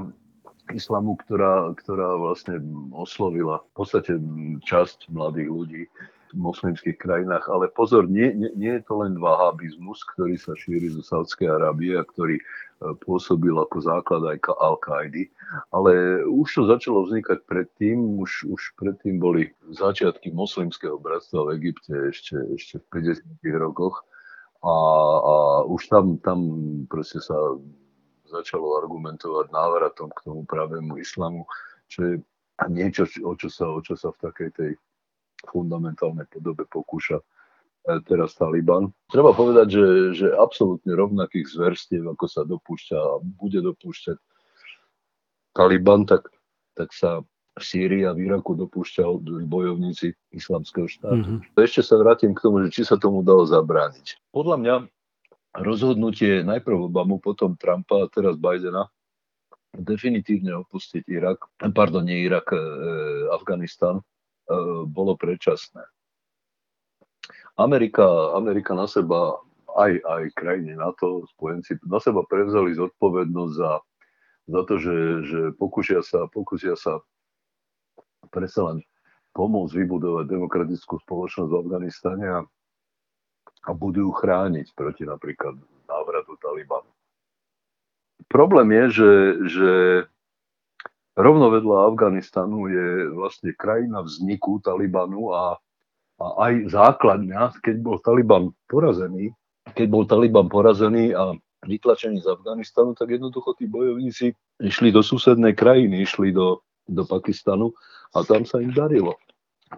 islamu, 0.72 1.20
ktorá, 1.28 1.76
ktorá 1.76 2.16
vlastne 2.16 2.64
oslovila 2.96 3.60
v 3.60 3.72
podstate 3.76 4.14
časť 4.64 5.12
mladých 5.12 5.50
ľudí 5.52 5.84
v 6.34 6.38
moslimských 6.40 6.98
krajinách. 6.98 7.46
Ale 7.52 7.70
pozor, 7.70 8.10
nie, 8.10 8.34
nie, 8.34 8.50
nie 8.56 8.74
je 8.80 8.84
to 8.88 9.04
len 9.06 9.20
vahabizmus, 9.20 10.02
ktorý 10.16 10.40
sa 10.40 10.56
šíri 10.58 10.90
zo 10.90 11.04
Saudskej 11.06 11.46
Arábie 11.46 11.94
a 11.94 12.08
ktorý 12.08 12.42
e, 12.42 12.44
pôsobil 13.06 13.54
ako 13.54 13.78
základ 13.86 14.24
aj 14.34 14.38
Al-Kaidy, 14.50 15.30
ale 15.70 16.24
už 16.26 16.48
to 16.50 16.62
začalo 16.66 17.06
vznikať 17.06 17.46
predtým, 17.46 18.18
už, 18.18 18.50
už 18.50 18.62
predtým 18.82 19.22
boli 19.22 19.54
začiatky 19.70 20.34
moslimského 20.34 20.98
bratstva 20.98 21.54
v 21.54 21.62
Egypte 21.62 21.94
ešte, 22.10 22.40
ešte 22.58 22.82
v 22.82 23.20
50 23.46 23.62
rokoch 23.62 24.02
a, 24.66 24.74
a 25.22 25.34
už 25.70 25.92
tam, 25.92 26.18
tam 26.24 26.40
proste 26.90 27.22
sa 27.22 27.36
začalo 28.34 28.82
argumentovať 28.82 29.54
návratom 29.54 30.10
k 30.10 30.24
tomu 30.26 30.42
pravému 30.50 30.98
islamu, 30.98 31.46
čo 31.86 32.00
je 32.02 32.16
niečo, 32.70 33.06
o 33.22 33.38
čo 33.38 33.48
sa, 33.54 33.70
o 33.70 33.80
čo 33.86 33.94
sa 33.94 34.10
v 34.10 34.22
takej 34.26 34.50
tej 34.58 34.72
fundamentálnej 35.46 36.26
podobe 36.32 36.64
pokúša 36.66 37.20
e, 37.20 37.26
teraz 38.08 38.34
Taliban. 38.40 38.90
Treba 39.12 39.36
povedať, 39.36 39.68
že, 39.70 39.88
že 40.18 40.28
absolútne 40.34 40.96
rovnakých 40.96 41.52
zverstiev, 41.52 42.08
ako 42.10 42.26
sa 42.26 42.42
dopúšťa 42.48 42.98
a 42.98 43.22
bude 43.22 43.60
dopúšťať 43.62 44.18
Taliban, 45.54 46.10
tak, 46.10 46.32
tak 46.74 46.90
sa 46.96 47.22
v 47.54 47.62
Sýrii 47.62 48.02
a 48.10 48.18
v 48.18 48.26
Iraku 48.26 48.58
dopúšťal 48.58 49.46
bojovníci 49.46 50.18
islamského 50.34 50.90
štátu. 50.90 51.22
Mm-hmm. 51.22 51.62
Ešte 51.62 51.86
sa 51.86 52.02
vrátim 52.02 52.34
k 52.34 52.42
tomu, 52.42 52.66
že 52.66 52.74
či 52.74 52.82
sa 52.82 52.98
tomu 52.98 53.22
dalo 53.22 53.46
zabrániť. 53.46 54.18
Podľa 54.34 54.58
mňa 54.58 54.76
rozhodnutie 55.54 56.42
najprv 56.42 56.90
Obamu, 56.90 57.22
potom 57.22 57.54
Trumpa 57.54 58.06
a 58.06 58.12
teraz 58.12 58.38
Bidena 58.42 58.90
definitívne 59.74 60.54
opustiť 60.66 61.06
Irak, 61.10 61.50
pardon, 61.74 62.06
nie 62.06 62.26
Irak, 62.26 62.54
e, 62.54 62.62
Afganistan, 63.34 63.98
e, 63.98 64.04
bolo 64.86 65.18
predčasné. 65.18 65.82
Amerika, 67.58 68.34
Amerika 68.38 68.78
na 68.78 68.86
seba, 68.86 69.42
aj, 69.74 69.94
aj 69.98 70.24
krajiny 70.38 70.78
NATO, 70.78 71.26
spojenci, 71.38 71.82
na 71.90 71.98
seba 71.98 72.22
prevzali 72.26 72.78
zodpovednosť 72.78 73.54
za, 73.54 73.72
za 74.50 74.62
to, 74.70 74.74
že, 74.78 74.98
že 75.26 75.40
pokúsia 75.58 76.06
sa, 76.06 76.30
pokúsia 76.30 76.78
sa 76.78 77.02
predsa 78.30 78.74
len 78.74 78.78
pomôcť 79.34 79.74
vybudovať 79.74 80.26
demokratickú 80.30 81.02
spoločnosť 81.02 81.50
v 81.50 81.60
Afganistane 81.66 82.26
a 82.30 82.40
a 83.64 83.70
budú 83.72 84.10
ju 84.10 84.12
chrániť 84.12 84.76
proti 84.76 85.08
napríklad 85.08 85.56
návratu 85.88 86.36
Talibanu. 86.40 86.90
Problém 88.28 88.72
je, 88.72 88.86
že, 88.90 89.14
že 89.52 89.72
rovno 91.16 91.48
vedľa 91.54 91.92
Afganistanu 91.92 92.68
je 92.68 92.88
vlastne 93.14 93.56
krajina 93.56 94.04
vzniku 94.04 94.60
Talibanu 94.60 95.32
a, 95.32 95.56
a 96.20 96.26
aj 96.50 96.54
základňa, 96.74 97.62
keď 97.64 97.76
bol 97.80 97.98
Taliban 98.04 98.52
porazený, 98.68 99.32
keď 99.72 99.88
bol 99.88 100.04
Taliban 100.04 100.48
porazený 100.52 101.16
a 101.16 101.36
vytlačený 101.64 102.20
z 102.20 102.28
Afganistanu, 102.28 102.92
tak 102.92 103.16
jednoducho 103.16 103.56
tí 103.56 103.70
bojovníci 103.70 104.36
išli 104.60 104.92
do 104.92 105.00
susednej 105.00 105.56
krajiny, 105.56 106.04
išli 106.04 106.36
do, 106.36 106.60
do 106.84 107.08
Pakistanu 107.08 107.72
a 108.12 108.28
tam 108.28 108.44
sa 108.44 108.60
im 108.60 108.76
darilo 108.76 109.16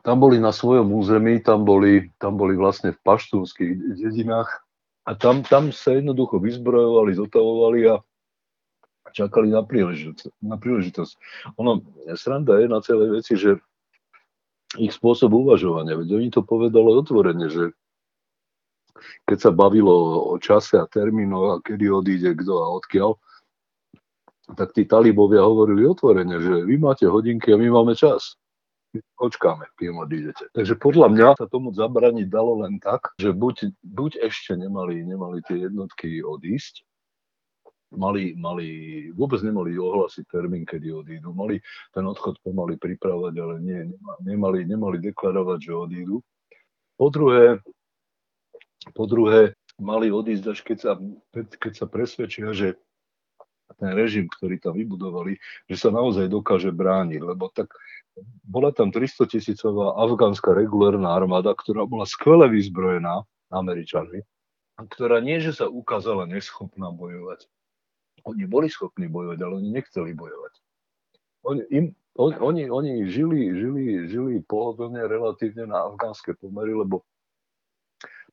tam 0.02 0.18
boli 0.20 0.42
na 0.42 0.52
svojom 0.52 0.92
území, 0.92 1.40
tam 1.40 1.64
boli, 1.64 2.12
tam 2.20 2.36
boli 2.36 2.58
vlastne 2.58 2.92
v 2.92 3.00
paštúnskych 3.06 4.02
dedinách 4.02 4.66
a 5.06 5.14
tam, 5.14 5.46
tam 5.46 5.70
sa 5.70 5.96
jednoducho 5.96 6.42
vyzbrojovali, 6.42 7.12
zotavovali 7.14 7.80
a 7.94 7.96
čakali 9.14 9.54
na 9.54 9.62
príležitosť. 9.62 10.42
Na 10.42 10.58
príležitosť. 10.58 11.14
Ono, 11.62 11.86
sranda 12.18 12.60
je 12.60 12.68
na 12.68 12.80
celej 12.82 13.10
veci, 13.22 13.34
že 13.38 13.62
ich 14.76 14.92
spôsob 14.92 15.32
uvažovania, 15.32 15.96
veď 15.96 16.20
oni 16.20 16.30
to 16.34 16.44
povedali 16.44 16.90
otvorene, 16.92 17.48
že 17.48 17.72
keď 19.24 19.38
sa 19.40 19.52
bavilo 19.52 20.26
o 20.32 20.36
čase 20.42 20.80
a 20.80 20.90
termínoch 20.90 21.60
a 21.60 21.62
kedy 21.64 21.88
odíde 21.88 22.32
kto 22.36 22.54
a 22.60 22.68
odkiaľ, 22.80 23.16
tak 24.54 24.78
tí 24.78 24.86
talibovia 24.86 25.42
hovorili 25.42 25.88
otvorene, 25.90 26.38
že 26.38 26.54
vy 26.68 26.76
máte 26.78 27.10
hodinky 27.10 27.54
a 27.54 27.58
my 27.58 27.72
máme 27.72 27.94
čas. 27.98 28.38
Počkáme, 29.18 29.66
kým 29.80 29.98
odídete. 30.00 30.48
Takže 30.54 30.78
podľa 30.78 31.08
mňa 31.12 31.28
sa 31.40 31.48
tomu 31.50 31.72
zabraniť 31.72 32.28
dalo 32.30 32.64
len 32.64 32.78
tak, 32.80 33.16
že 33.18 33.34
buď, 33.34 33.74
buď 33.82 34.12
ešte 34.28 34.56
nemali, 34.56 35.02
nemali 35.04 35.42
tie 35.44 35.66
jednotky 35.68 36.22
odísť, 36.22 36.86
mali, 37.96 38.36
mali, 38.36 38.68
vôbec 39.16 39.40
nemali 39.42 39.80
ohlásiť 39.80 40.26
termín, 40.28 40.68
kedy 40.68 40.92
odídu. 40.92 41.32
Mali 41.32 41.64
ten 41.96 42.04
odchod 42.06 42.38
pomaly 42.44 42.76
pripravať, 42.76 43.34
ale 43.40 43.56
nie, 43.64 43.80
nemali, 44.22 44.68
nemali 44.68 44.98
deklarovať, 45.00 45.60
že 45.60 45.74
odídu. 45.74 46.18
Po 47.00 47.08
druhé, 47.12 47.60
po 48.94 49.08
druhé, 49.08 49.56
mali 49.80 50.12
odísť 50.12 50.46
až 50.48 50.60
keď 50.64 50.78
sa, 50.80 50.92
keď 51.36 51.74
sa 51.76 51.86
presvedčia, 51.88 52.56
že 52.56 52.80
ten 53.76 53.92
režim, 53.98 54.30
ktorý 54.30 54.62
tam 54.62 54.78
vybudovali, 54.78 55.42
že 55.68 55.76
sa 55.76 55.90
naozaj 55.90 56.30
dokáže 56.30 56.70
brániť, 56.70 57.20
lebo 57.20 57.50
tak 57.50 57.74
bola 58.48 58.72
tam 58.72 58.92
300 58.92 59.28
tisícová 59.28 60.00
afgánska 60.00 60.56
regulárna 60.56 61.12
armáda, 61.12 61.52
ktorá 61.52 61.84
bola 61.84 62.08
skvele 62.08 62.48
vyzbrojená 62.48 63.28
Američanmi, 63.52 64.24
a 64.76 64.82
ktorá 64.84 65.24
nie, 65.24 65.40
že 65.40 65.56
sa 65.56 65.66
ukázala 65.72 66.28
neschopná 66.28 66.92
bojovať. 66.92 67.48
Oni 68.28 68.44
boli 68.44 68.68
schopní 68.68 69.08
bojovať, 69.08 69.40
ale 69.40 69.54
oni 69.64 69.70
nechceli 69.72 70.12
bojovať. 70.12 70.54
Oni, 71.46 71.62
im, 71.72 71.86
on, 72.18 72.36
oni, 72.42 72.68
oni 72.68 73.06
žili, 73.08 73.54
žili, 73.54 74.10
žili 74.10 74.42
pohodlne 74.44 75.06
relatívne 75.06 75.70
na 75.70 75.88
afgánske 75.88 76.34
pomery, 76.36 76.74
lebo 76.76 77.06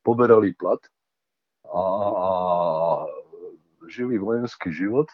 poberali 0.02 0.56
plat 0.56 0.82
a, 1.68 1.82
a 2.10 2.28
žili 3.86 4.18
vojenský 4.18 4.72
život 4.74 5.06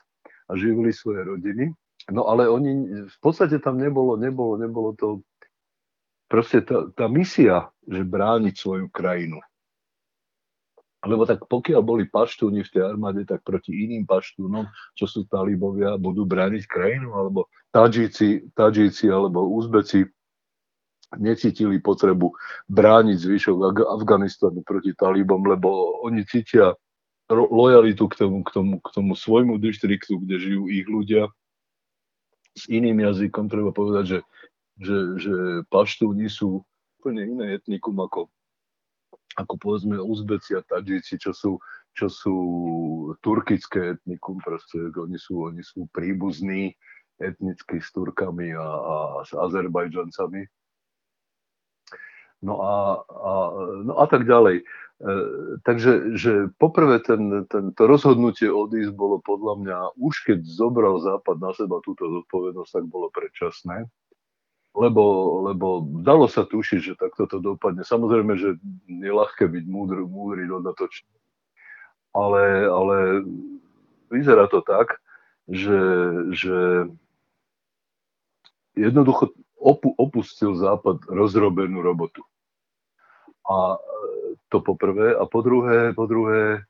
a 0.48 0.56
živili 0.56 0.94
svoje 0.96 1.28
rodiny. 1.28 1.74
No 2.08 2.24
ale 2.28 2.48
oni, 2.48 3.04
v 3.08 3.18
podstate 3.20 3.60
tam 3.60 3.76
nebolo, 3.76 4.16
nebolo, 4.16 4.56
nebolo 4.56 4.96
to, 4.96 5.20
proste 6.28 6.64
tá, 6.64 6.88
tá 6.96 7.04
misia, 7.04 7.68
že 7.84 8.00
brániť 8.00 8.54
svoju 8.56 8.86
krajinu. 8.88 9.40
Lebo 11.06 11.22
tak 11.28 11.46
pokiaľ 11.46 11.80
boli 11.84 12.04
paštúni 12.10 12.66
v 12.66 12.72
tej 12.74 12.82
armáde, 12.82 13.22
tak 13.22 13.46
proti 13.46 13.70
iným 13.70 14.02
paštúnom, 14.02 14.66
čo 14.98 15.06
sú 15.06 15.30
talibovia, 15.30 15.94
budú 15.94 16.26
brániť 16.26 16.66
krajinu, 16.66 17.14
alebo 17.14 17.46
Tadžíci, 17.70 18.50
Tadžíci 18.56 19.06
alebo 19.06 19.46
Uzbeci 19.46 20.02
necítili 21.16 21.80
potrebu 21.80 22.34
brániť 22.68 23.16
zvyšok 23.16 23.84
Afganistanu 23.86 24.60
proti 24.66 24.92
talibom, 24.92 25.40
lebo 25.46 26.02
oni 26.04 26.26
cítia 26.26 26.74
lojalitu 27.30 28.08
k 28.08 28.14
tomu, 28.24 28.44
k 28.44 28.50
tomu, 28.52 28.74
k 28.80 28.88
tomu 28.92 29.12
svojmu 29.16 29.56
distriktu, 29.60 30.20
kde 30.20 30.36
žijú 30.40 30.62
ich 30.68 30.88
ľudia. 30.88 31.28
S 32.56 32.70
iným 32.70 33.04
jazykom 33.04 33.50
treba 33.50 33.70
povedať, 33.74 34.04
že, 34.06 34.18
že, 34.78 34.96
že 35.18 35.34
paštúni 35.68 36.30
sú 36.30 36.62
úplne 36.98 37.28
iné 37.28 37.46
etnikum 37.58 37.94
ako, 38.00 38.30
ako 39.38 39.54
povedzme 39.58 39.96
Uzbeci 40.02 40.58
a 40.58 40.62
Tadžici, 40.62 41.18
čo 41.18 41.30
sú, 41.30 41.62
čo 41.94 42.06
sú 42.10 42.36
turkické 43.22 43.98
etnikum, 43.98 44.42
proste 44.42 44.90
oni 44.94 45.18
sú, 45.18 45.50
oni 45.50 45.62
sú 45.62 45.86
príbuzní 45.94 46.74
etnicky 47.18 47.82
s 47.82 47.90
Turkami 47.90 48.54
a, 48.54 48.66
a 48.66 48.94
s 49.26 49.34
Azerbajdžancami. 49.34 50.46
No 52.38 52.62
a, 52.62 53.02
a, 53.02 53.32
no 53.82 53.98
a 53.98 54.06
tak 54.06 54.22
ďalej. 54.22 54.62
E, 54.98 55.14
takže 55.62 56.18
že 56.18 56.50
poprvé 56.58 56.98
ten, 56.98 57.46
ten, 57.46 57.70
to 57.70 57.86
rozhodnutie 57.86 58.50
odísť 58.50 58.90
bolo 58.98 59.22
podľa 59.22 59.54
mňa, 59.62 59.78
už 59.94 60.14
keď 60.26 60.38
zobral 60.42 60.98
Západ 60.98 61.38
na 61.38 61.54
seba 61.54 61.78
túto 61.86 62.10
zodpovednosť, 62.10 62.70
tak 62.82 62.84
bolo 62.90 63.06
predčasné. 63.14 63.86
Lebo, 64.74 65.02
lebo 65.50 65.86
dalo 66.02 66.26
sa 66.26 66.46
tušiť, 66.46 66.80
že 66.82 67.00
takto 67.00 67.30
to 67.30 67.38
dopadne. 67.38 67.82
Samozrejme, 67.82 68.38
že 68.38 68.58
je 68.86 69.10
ľahké 69.10 69.46
byť 69.46 69.64
múdry, 69.66 70.02
múdry 70.02 70.46
dodatočný. 70.46 71.14
Ale, 72.14 72.66
ale 72.66 72.96
vyzerá 74.10 74.50
to 74.50 74.62
tak, 74.62 74.98
že, 75.46 75.80
že 76.34 76.58
jednoducho 78.74 79.30
opu, 79.58 79.94
opustil 79.98 80.54
Západ 80.54 81.06
rozrobenú 81.10 81.82
robotu. 81.82 82.22
A 83.48 83.80
to 84.52 84.60
po 84.60 84.76
prvé. 84.76 85.16
A 85.16 85.24
po 85.24 85.40
druhé, 85.40 85.92
po 85.96 86.04
druhé 86.04 86.64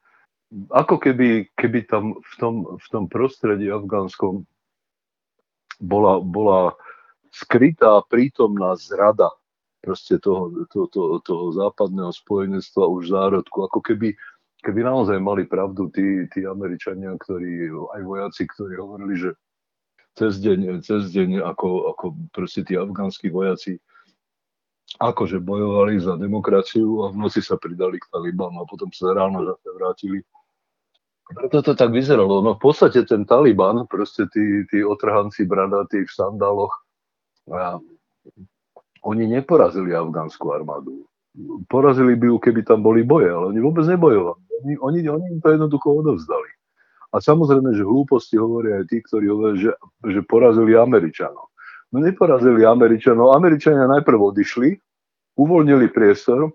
ako 0.72 0.96
keby, 0.96 1.52
keby 1.52 1.84
tam 1.84 2.16
v 2.24 2.34
tom, 2.40 2.54
v 2.80 2.86
tom 2.88 3.04
prostredí 3.04 3.68
afgánskom 3.68 4.48
bola, 5.76 6.24
bola 6.24 6.72
skrytá 7.28 8.00
prítomná 8.08 8.72
zrada 8.80 9.28
proste 9.84 10.16
toho, 10.18 10.66
to, 10.72 10.88
to, 10.90 11.20
toho 11.22 11.52
západného 11.52 12.10
spojenectva 12.10 12.88
už 12.88 13.12
zárodku. 13.12 13.68
Ako 13.68 13.84
keby, 13.84 14.16
keby 14.64 14.80
naozaj 14.82 15.20
mali 15.20 15.44
pravdu 15.44 15.92
tí, 15.92 16.26
tí 16.32 16.48
Američania, 16.48 17.14
ktorí, 17.14 17.68
aj 17.68 18.02
vojaci, 18.02 18.42
ktorí 18.48 18.74
hovorili, 18.80 19.14
že 19.20 19.30
cez 20.18 20.42
deň, 20.42 20.82
cez 20.82 21.14
deň 21.14 21.44
ako, 21.46 21.94
ako 21.94 22.06
proste 22.34 22.66
tí 22.66 22.74
afgánsky 22.74 23.30
vojaci 23.30 23.78
akože 24.96 25.44
bojovali 25.44 26.00
za 26.00 26.16
demokraciu 26.16 27.04
a 27.04 27.12
v 27.12 27.20
noci 27.20 27.44
sa 27.44 27.60
pridali 27.60 28.00
k 28.00 28.08
Talibanu 28.08 28.64
a 28.64 28.68
potom 28.68 28.88
sa 28.88 29.12
ráno 29.12 29.44
zase 29.44 29.68
vrátili. 29.76 30.18
Preto 31.28 31.60
to 31.60 31.76
tak 31.76 31.92
vyzeralo. 31.92 32.40
No 32.40 32.56
v 32.56 32.62
podstate 32.64 33.04
ten 33.04 33.28
Taliban, 33.28 33.84
proste 33.84 34.24
tí, 34.32 34.64
tí 34.72 34.80
otrhanci 34.80 35.44
bradatí 35.44 36.08
v 36.08 36.12
sandáloch, 36.12 36.72
a 37.52 37.80
oni 39.04 39.24
neporazili 39.28 39.96
afgánsku 39.96 40.52
armádu. 40.52 41.04
Porazili 41.68 42.16
by 42.16 42.26
ju, 42.32 42.36
keby 42.40 42.60
tam 42.64 42.82
boli 42.82 43.04
boje, 43.04 43.30
ale 43.30 43.52
oni 43.52 43.60
vôbec 43.60 43.84
nebojovali. 43.88 44.42
Oni, 44.64 44.74
oni, 44.80 44.98
oni 45.08 45.26
im 45.36 45.40
to 45.40 45.54
jednoducho 45.54 46.02
odovzdali. 46.02 46.50
A 47.08 47.24
samozrejme, 47.24 47.72
že 47.72 47.88
hlúposti 47.88 48.36
hovoria 48.36 48.84
aj 48.84 48.92
tí, 48.92 49.00
ktorí 49.00 49.32
hovoria, 49.32 49.56
že, 49.56 49.72
že 50.12 50.20
porazili 50.28 50.76
Američanov. 50.76 51.47
No 51.88 52.04
neporazili 52.04 52.68
Američanov. 52.68 53.32
Američania 53.32 53.88
najprv 53.88 54.20
odišli, 54.20 54.76
uvoľnili 55.40 55.88
priestor 55.88 56.52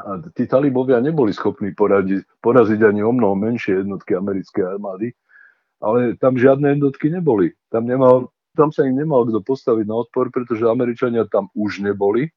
a 0.00 0.18
tí 0.32 0.48
talibovia 0.48 0.98
neboli 0.98 1.30
schopní 1.30 1.76
poradiť, 1.76 2.40
poraziť 2.40 2.80
ani 2.82 3.04
o 3.04 3.12
mnoho 3.12 3.36
menšie 3.36 3.84
jednotky 3.84 4.16
americkej 4.16 4.64
armády, 4.64 5.12
ale 5.78 6.16
tam 6.18 6.34
žiadne 6.40 6.74
jednotky 6.74 7.12
neboli. 7.12 7.52
Tam, 7.68 7.84
nemal, 7.84 8.32
tam 8.56 8.72
sa 8.72 8.88
im 8.88 8.96
nemal 8.96 9.28
kto 9.28 9.44
postaviť 9.44 9.86
na 9.86 10.02
odpor, 10.02 10.32
pretože 10.32 10.66
Američania 10.66 11.28
tam 11.28 11.52
už 11.54 11.84
neboli 11.84 12.32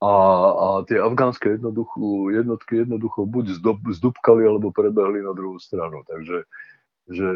a, 0.00 0.12
a 0.56 0.66
tie 0.88 0.96
afgánske 0.96 1.60
jednotky 1.60 2.72
jednoducho 2.80 3.28
buď 3.28 3.60
zdubkali 4.00 4.48
alebo 4.48 4.72
prebehli 4.72 5.20
na 5.20 5.36
druhú 5.36 5.60
stranu. 5.60 6.00
Takže 6.08 6.48
že, 7.10 7.28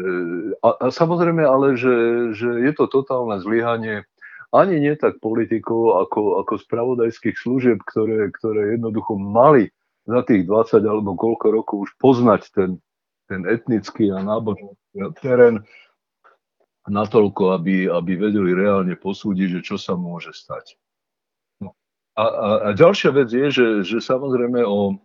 a, 0.63 0.69
a 0.79 0.85
samozrejme 0.87 1.43
ale, 1.43 1.75
že, 1.75 1.95
že 2.31 2.49
je 2.63 2.71
to 2.71 2.87
totálne 2.87 3.37
zlyhanie 3.43 4.07
ani 4.55 4.79
nie 4.79 4.95
tak 4.95 5.19
politikov, 5.19 5.99
ako, 6.07 6.39
ako 6.47 6.53
spravodajských 6.63 7.35
služieb, 7.35 7.83
ktoré, 7.83 8.31
ktoré 8.31 8.79
jednoducho 8.79 9.19
mali 9.19 9.67
za 10.07 10.23
tých 10.23 10.47
20 10.47 10.79
alebo 10.79 11.19
koľko 11.19 11.47
rokov 11.51 11.77
už 11.89 11.91
poznať 11.99 12.41
ten, 12.55 12.71
ten 13.27 13.43
etnický 13.43 14.15
a 14.15 14.23
náboženský 14.23 15.11
terén 15.19 15.67
natoľko, 16.85 17.57
aby, 17.57 17.89
aby 17.89 18.11
vedeli 18.15 18.53
reálne 18.53 18.93
posúdiť, 18.95 19.59
že 19.59 19.61
čo 19.73 19.75
sa 19.81 19.97
môže 19.97 20.31
stať. 20.31 20.77
No. 21.59 21.73
A, 22.13 22.23
a, 22.23 22.49
a 22.61 22.69
ďalšia 22.77 23.11
vec 23.11 23.33
je, 23.33 23.47
že, 23.49 23.67
že 23.81 23.97
samozrejme 23.99 24.61
o, 24.61 25.01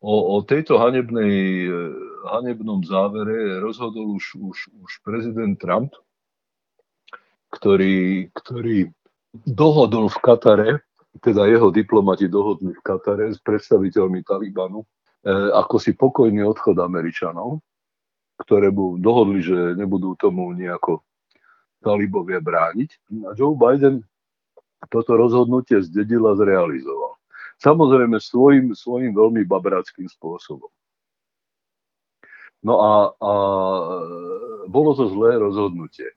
o, 0.00 0.14
o 0.34 0.36
tejto 0.44 0.80
hanebnej 0.80 1.68
hanebnom 2.26 2.84
závere 2.84 3.60
rozhodol 3.60 4.16
už, 4.16 4.36
už, 4.36 4.58
už 4.68 4.90
prezident 5.04 5.56
Trump, 5.56 5.96
ktorý, 7.50 8.28
ktorý 8.36 8.92
dohodol 9.46 10.10
v 10.10 10.18
Katare, 10.20 10.70
teda 11.18 11.48
jeho 11.50 11.74
diplomati 11.74 12.30
dohodli 12.30 12.70
v 12.76 12.84
Katare 12.84 13.34
s 13.34 13.42
predstaviteľmi 13.42 14.22
Talibanu, 14.22 14.84
eh, 15.26 15.50
ako 15.54 15.76
si 15.80 15.96
pokojný 15.96 16.44
odchod 16.46 16.78
Američanov, 16.78 17.58
ktoré 18.40 18.70
mu 18.70 18.96
dohodli, 18.96 19.42
že 19.42 19.76
nebudú 19.76 20.16
tomu 20.16 20.54
nejako 20.54 21.02
talibovia 21.80 22.40
brániť. 22.40 22.90
A 23.28 23.32
Joe 23.36 23.56
Biden 23.56 24.04
toto 24.88 25.16
rozhodnutie 25.16 25.80
zdedil 25.84 26.24
a 26.24 26.36
zrealizoval. 26.36 26.99
Samozrejme 27.60 28.16
svojim, 28.16 28.72
svojim 28.72 29.12
veľmi 29.12 29.44
babráckým 29.44 30.08
spôsobom. 30.08 30.72
No 32.60 32.74
a, 32.80 32.92
a 33.16 33.32
bolo 34.68 34.90
to 34.96 35.08
zlé 35.12 35.40
rozhodnutie. 35.40 36.12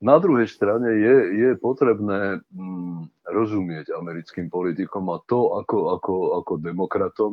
Na 0.00 0.20
druhej 0.20 0.48
strane 0.48 0.92
je, 0.92 1.16
je 1.40 1.50
potrebné 1.56 2.44
mm, 2.52 3.08
rozumieť 3.24 3.96
americkým 3.96 4.52
politikom 4.52 5.08
a 5.08 5.20
to 5.24 5.56
ako, 5.56 5.96
ako, 5.96 6.14
ako 6.44 6.52
demokratom, 6.60 7.32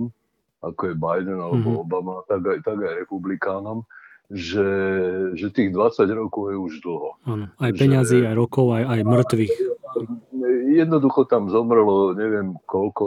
ako 0.64 0.82
je 0.92 0.96
Biden 0.96 1.40
alebo 1.44 1.60
mm-hmm. 1.60 1.84
Obama, 1.84 2.24
tak 2.24 2.48
aj, 2.48 2.58
tak 2.64 2.80
aj 2.80 3.04
republikánom, 3.04 3.84
že, 4.32 4.68
že 5.36 5.52
tých 5.52 5.76
20 5.76 6.08
rokov 6.16 6.56
je 6.56 6.58
už 6.58 6.74
dlho. 6.80 7.10
Áno, 7.28 7.46
aj 7.60 7.72
peňazí, 7.76 8.24
že, 8.24 8.28
aj 8.32 8.36
rokov, 8.40 8.72
aj, 8.72 8.84
aj 8.88 9.00
mŕtvych. 9.04 9.54
Jednoducho 10.80 11.30
tam 11.30 11.50
zomrelo, 11.50 12.18
neviem 12.18 12.58
koľko, 12.66 13.06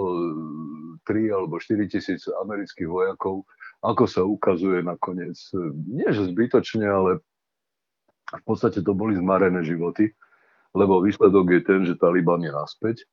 3 1.06 1.36
alebo 1.36 1.62
4 1.62 1.86
tisíc 1.86 2.26
amerických 2.26 2.90
vojakov, 2.90 3.46
ako 3.82 4.04
sa 4.10 4.26
ukazuje 4.26 4.82
nakoniec. 4.82 5.38
Nie, 5.86 6.10
že 6.10 6.30
zbytočne, 6.30 6.86
ale 6.86 7.10
v 8.34 8.42
podstate 8.42 8.82
to 8.82 8.92
boli 8.92 9.14
zmarené 9.14 9.62
životy, 9.62 10.10
lebo 10.74 10.98
výsledok 10.98 11.46
je 11.54 11.60
ten, 11.62 11.80
že 11.86 11.94
Taliban 11.94 12.42
je 12.42 12.50
naspäť. 12.50 13.06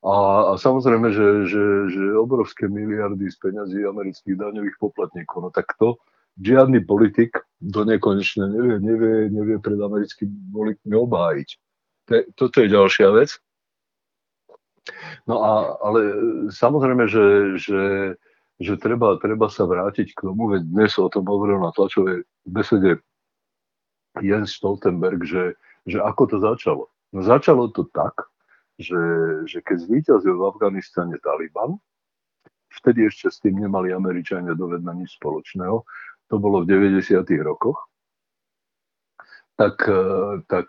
A, 0.00 0.48
a 0.48 0.52
samozrejme, 0.56 1.12
že, 1.12 1.28
že, 1.44 1.64
že 1.92 2.04
obrovské 2.16 2.64
miliardy 2.70 3.28
z 3.28 3.36
peňazí 3.36 3.84
amerických 3.84 4.38
daňových 4.38 4.80
poplatníkov. 4.80 5.38
No 5.44 5.50
tak 5.52 5.76
to 5.76 6.00
žiadny 6.40 6.80
politik 6.80 7.36
do 7.60 7.84
nekonečne 7.84 8.48
nevie, 8.48 8.76
nevie, 8.80 9.16
nevie 9.28 9.56
pred 9.60 9.76
americkými 9.76 10.32
politikmi 10.56 10.96
obhájiť. 10.96 11.48
To, 12.08 12.14
toto 12.32 12.56
je 12.64 12.68
ďalšia 12.72 13.08
vec. 13.12 13.36
No 15.28 15.44
a, 15.44 15.52
ale 15.84 16.00
samozrejme, 16.50 17.04
že, 17.06 17.26
že, 17.60 17.82
že 18.58 18.74
treba, 18.80 19.20
treba 19.20 19.52
sa 19.52 19.68
vrátiť 19.68 20.16
k 20.16 20.20
tomu, 20.24 20.50
veď 20.50 20.62
dnes 20.66 20.92
o 20.96 21.08
tom 21.12 21.28
hovoril 21.28 21.60
na 21.60 21.70
tlačovej 21.72 22.24
besede 22.48 23.00
Jens 24.18 24.56
Stoltenberg, 24.56 25.22
že, 25.22 25.54
že 25.86 26.00
ako 26.00 26.22
to 26.26 26.36
začalo. 26.40 26.84
No 27.12 27.20
začalo 27.22 27.70
to 27.70 27.86
tak, 27.92 28.14
že, 28.80 28.98
že 29.46 29.60
keď 29.60 29.76
zvíťazil 29.86 30.34
v 30.34 30.46
Afganistane 30.48 31.16
Taliban, 31.20 31.76
vtedy 32.80 33.06
ešte 33.06 33.28
s 33.28 33.38
tým 33.42 33.60
nemali 33.60 33.92
Američania 33.92 34.56
dovedna 34.56 34.96
nič 34.96 35.20
spoločného, 35.20 35.84
to 36.30 36.34
bolo 36.38 36.62
v 36.62 36.70
90. 36.70 37.20
rokoch, 37.42 37.76
tak, 39.58 39.84
tak 40.48 40.68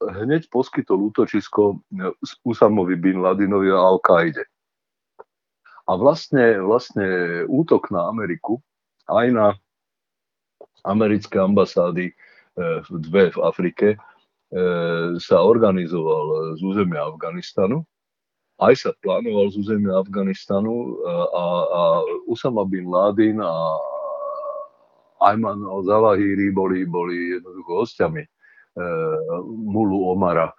hneď 0.00 0.52
poskytol 0.52 1.08
útočisko 1.12 1.80
Usamovi 2.44 2.96
bin 3.00 3.24
Ladinovi 3.24 3.72
a 3.72 3.80
Al-Kaide. 3.80 4.44
A 5.86 5.92
vlastne, 5.94 6.58
vlastne 6.60 7.06
útok 7.46 7.94
na 7.94 8.10
Ameriku, 8.10 8.58
aj 9.06 9.26
na 9.30 9.46
americké 10.82 11.38
ambasády 11.38 12.10
e, 12.10 12.14
dve 12.90 13.30
v 13.30 13.38
Afrike, 13.46 13.88
e, 13.94 13.98
sa 15.22 15.46
organizoval 15.46 16.58
z 16.58 16.60
územia 16.66 17.06
Afganistanu. 17.06 17.86
Aj 18.58 18.74
sa 18.74 18.90
plánoval 18.98 19.54
z 19.54 19.62
územia 19.62 19.94
Afganistanu 20.00 20.96
a, 21.06 21.44
a 21.70 21.82
Usama 22.26 22.64
bin 22.66 22.88
Laden 22.88 23.38
a 23.38 23.52
Ayman 25.22 25.60
al-Zawahiri 25.60 26.50
boli, 26.50 26.82
boli 26.88 27.36
jednoducho 27.36 27.84
hostiami 27.84 28.24
Mulu 29.46 30.12
Omara, 30.12 30.52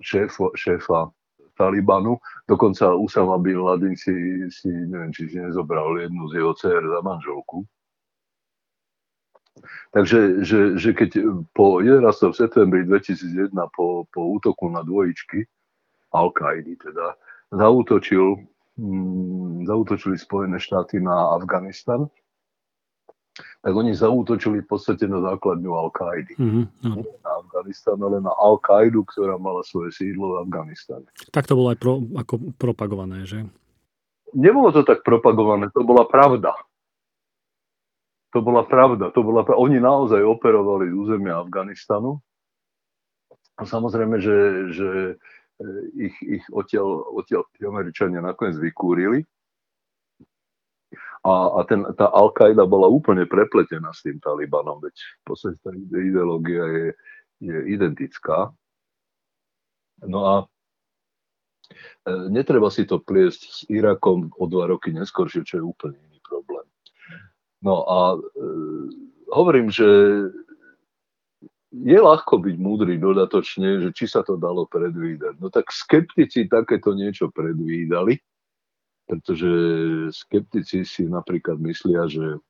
šéfa, 0.00 0.50
šéfa 0.54 1.10
Talibanu. 1.54 2.18
Dokonca 2.48 2.94
Usama 2.94 3.38
bin 3.38 3.60
Laden 3.60 3.96
si, 3.96 4.12
si 4.50 4.68
neviem, 4.68 5.12
či 5.12 5.28
si 5.28 5.38
nezobral 5.38 6.00
jednu 6.00 6.28
z 6.28 6.32
jeho 6.40 6.52
dcer 6.54 6.82
za 6.82 7.00
manželku. 7.04 7.64
Takže 9.92 10.40
že, 10.40 10.78
že 10.78 10.90
keď 10.96 11.10
po 11.52 11.84
11. 11.84 12.32
septembri 12.32 12.86
2001 12.88 13.52
po, 13.76 14.08
po 14.08 14.20
útoku 14.32 14.72
na 14.72 14.80
dvojičky 14.80 15.44
Al-Kaidi 16.16 16.80
teda 16.80 17.18
zautočil, 17.52 18.40
hm, 18.78 19.66
zautočili 19.66 20.16
Spojené 20.16 20.56
štáty 20.56 21.02
na 21.02 21.34
Afganistan, 21.36 22.08
tak 23.60 23.72
oni 23.76 23.92
zautočili 23.92 24.64
v 24.64 24.68
podstate 24.70 25.04
na 25.04 25.20
základňu 25.20 25.70
Al-Kaidy. 25.70 26.34
Mm-hmm. 26.40 26.64
Na 27.20 27.32
Afganistan, 27.60 28.00
ale 28.00 28.24
na 28.24 28.32
Al-Kaidu, 28.32 29.04
ktorá 29.04 29.36
mala 29.36 29.60
svoje 29.60 29.92
sídlo 29.92 30.32
v 30.32 30.48
Afganistane. 30.48 31.04
Tak 31.28 31.44
to 31.44 31.52
bolo 31.52 31.76
aj 31.76 31.78
pro, 31.78 32.00
ako 32.16 32.56
propagované, 32.56 33.28
že? 33.28 33.44
Nebolo 34.32 34.72
to 34.72 34.80
tak 34.80 35.04
propagované, 35.04 35.68
to 35.76 35.84
bola 35.84 36.08
pravda. 36.08 36.56
To 38.32 38.40
bola 38.40 38.64
pravda. 38.64 39.12
To 39.12 39.20
bola, 39.20 39.44
oni 39.44 39.76
naozaj 39.76 40.24
operovali 40.24 40.88
územia 40.88 41.36
Afganistanu. 41.36 42.24
A 43.60 43.68
samozrejme, 43.68 44.16
že, 44.24 44.38
že 44.72 44.88
e, 45.60 46.08
ich, 46.08 46.16
ich 46.24 46.44
odtiaľ, 46.48 47.12
odtiaľ 47.12 47.44
tí 47.52 47.68
Američania 47.68 48.24
nakoniec 48.24 48.56
vykúrili 48.56 49.28
a, 51.20 51.60
a 51.60 51.60
ten, 51.68 51.84
tá 52.00 52.08
Al-Qaida 52.08 52.64
bola 52.64 52.88
úplne 52.88 53.28
prepletená 53.28 53.92
s 53.92 54.00
tým 54.00 54.16
Talibanom, 54.24 54.80
veď 54.80 54.96
v 54.96 55.22
podstate 55.28 55.56
tá 55.60 55.70
ideológia 56.00 56.64
je, 56.64 56.86
je 57.40 57.56
identická. 57.72 58.52
No 60.04 60.20
a 60.24 60.34
e, 60.40 60.46
netreba 62.28 62.68
si 62.68 62.84
to 62.84 63.00
pliesť 63.00 63.40
s 63.40 63.58
Irakom 63.68 64.32
o 64.36 64.44
dva 64.48 64.68
roky 64.68 64.92
neskôršie, 64.92 65.44
čo 65.44 65.60
je 65.60 65.64
úplne 65.64 65.96
iný 66.08 66.20
problém. 66.24 66.68
No 67.64 67.84
a 67.84 68.00
e, 68.16 68.18
hovorím, 69.32 69.72
že 69.72 69.88
je 71.70 71.98
ľahko 72.02 72.42
byť 72.42 72.56
múdry 72.58 72.98
dodatočne, 72.98 73.78
že 73.78 73.90
či 73.94 74.10
sa 74.10 74.26
to 74.26 74.34
dalo 74.34 74.66
predvídať. 74.66 75.38
No 75.38 75.54
tak 75.54 75.70
skeptici 75.70 76.50
takéto 76.50 76.92
niečo 76.98 77.30
predvídali, 77.30 78.18
pretože 79.06 79.50
skeptici 80.10 80.82
si 80.82 81.06
napríklad 81.06 81.62
myslia, 81.62 82.10
že 82.10 82.42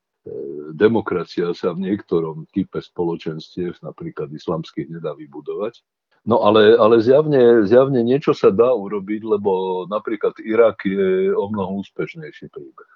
demokracia 0.76 1.50
sa 1.56 1.72
v 1.72 1.88
niektorom 1.90 2.44
type 2.52 2.76
spoločenstiev, 2.76 3.80
napríklad 3.80 4.28
islamských, 4.32 4.92
nedá 4.92 5.16
vybudovať. 5.16 5.80
No 6.28 6.44
ale, 6.44 6.76
ale 6.76 7.00
zjavne, 7.00 7.64
zjavne 7.64 8.04
niečo 8.04 8.36
sa 8.36 8.52
dá 8.52 8.76
urobiť, 8.76 9.24
lebo 9.24 9.84
napríklad 9.88 10.36
Irak 10.44 10.84
je 10.84 11.32
o 11.32 11.48
mnoho 11.48 11.80
úspešnejší 11.80 12.52
príbeh. 12.52 12.90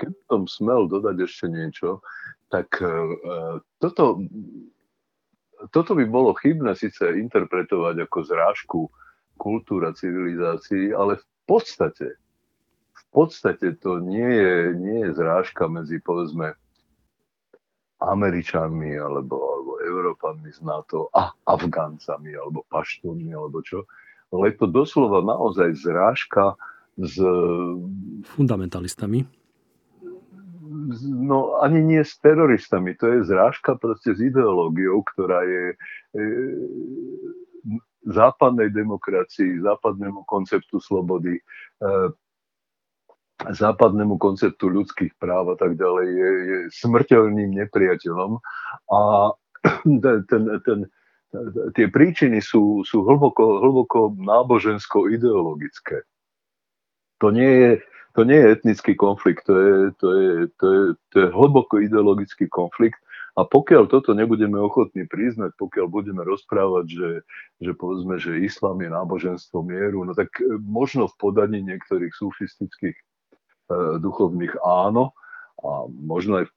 Keď 0.00 0.12
som 0.32 0.48
smel 0.48 0.88
dodať 0.88 1.28
ešte 1.28 1.52
niečo, 1.52 2.00
tak 2.48 2.80
uh, 2.80 3.60
toto, 3.76 4.24
toto 5.68 5.92
by 5.92 6.08
bolo 6.08 6.32
chybné 6.32 6.72
síce 6.72 7.04
interpretovať 7.04 8.08
ako 8.08 8.18
zrážku 8.24 8.80
kultúra 9.36 9.92
civilizácií, 9.92 10.96
ale 10.96 11.20
v 11.20 11.26
podstate, 11.44 12.16
podstate 13.12 13.76
to 13.80 13.98
nie 13.98 14.28
je, 14.28 14.54
nie 14.76 14.98
je 15.08 15.10
zrážka 15.16 15.68
medzi, 15.68 15.98
povedzme, 16.00 16.54
Američanmi 17.98 18.94
alebo, 18.94 19.36
alebo 19.42 19.72
Európanmi 19.82 20.54
z 20.54 20.62
NATO 20.62 21.10
a 21.10 21.34
Afgáncami 21.50 22.30
alebo 22.38 22.62
Paštónmi 22.70 23.34
alebo 23.34 23.58
čo. 23.66 23.90
Ale 24.30 24.54
je 24.54 24.62
to 24.62 24.66
doslova 24.70 25.24
naozaj 25.24 25.74
zrážka 25.74 26.54
s... 26.94 27.18
Fundamentalistami? 28.38 29.26
No 31.02 31.58
ani 31.58 31.80
nie 31.82 32.02
s 32.04 32.20
teroristami. 32.22 32.94
To 33.02 33.18
je 33.18 33.26
zrážka 33.26 33.74
proste 33.74 34.14
s 34.14 34.20
ideológiou, 34.20 35.02
ktorá 35.02 35.42
je, 35.42 35.64
je 36.14 36.28
západnej 38.06 38.70
demokracii, 38.70 39.64
západnému 39.64 40.22
konceptu 40.28 40.78
slobody, 40.78 41.40
eh, 41.40 42.08
západnému 43.46 44.18
konceptu 44.18 44.66
ľudských 44.66 45.14
práv 45.22 45.54
a 45.54 45.56
tak 45.56 45.78
ďalej 45.78 46.06
je, 46.10 46.30
je 46.42 46.58
smrteľným 46.74 47.54
nepriateľom 47.54 48.42
a 48.90 49.00
ten, 50.04 50.16
ten, 50.26 50.42
ten, 50.66 50.78
tie 51.78 51.86
príčiny 51.86 52.42
sú, 52.42 52.82
sú 52.82 53.06
hlboko, 53.06 53.62
hlboko 53.62 54.18
nábožensko-ideologické. 54.18 56.02
To 57.22 57.30
nie 57.30 57.50
je, 57.50 57.70
to 58.18 58.26
nie 58.26 58.38
je 58.38 58.52
etnický 58.58 58.98
konflikt, 58.98 59.46
to 59.46 59.54
je, 59.54 59.76
to 60.02 60.08
je, 60.14 60.32
to 60.58 60.66
je, 60.66 60.84
to 61.14 61.16
je 61.22 61.26
hlboko 61.30 61.78
ideologický 61.78 62.50
konflikt 62.50 62.98
a 63.38 63.46
pokiaľ 63.46 63.86
toto 63.86 64.18
nebudeme 64.18 64.58
ochotní 64.58 65.06
priznať, 65.06 65.54
pokiaľ 65.62 65.86
budeme 65.86 66.26
rozprávať, 66.26 66.86
že, 66.90 67.10
že 67.62 67.70
povedzme, 67.70 68.18
že 68.18 68.42
islám 68.42 68.82
je 68.82 68.90
náboženstvo 68.90 69.62
mieru, 69.62 70.02
no 70.02 70.10
tak 70.10 70.34
možno 70.58 71.06
v 71.06 71.18
podaní 71.22 71.62
niektorých 71.62 72.10
sufistických 72.18 72.98
duchovných 74.00 74.54
áno, 74.64 75.12
a 75.58 75.90
možno 75.90 76.42
aj 76.42 76.46
v 76.46 76.52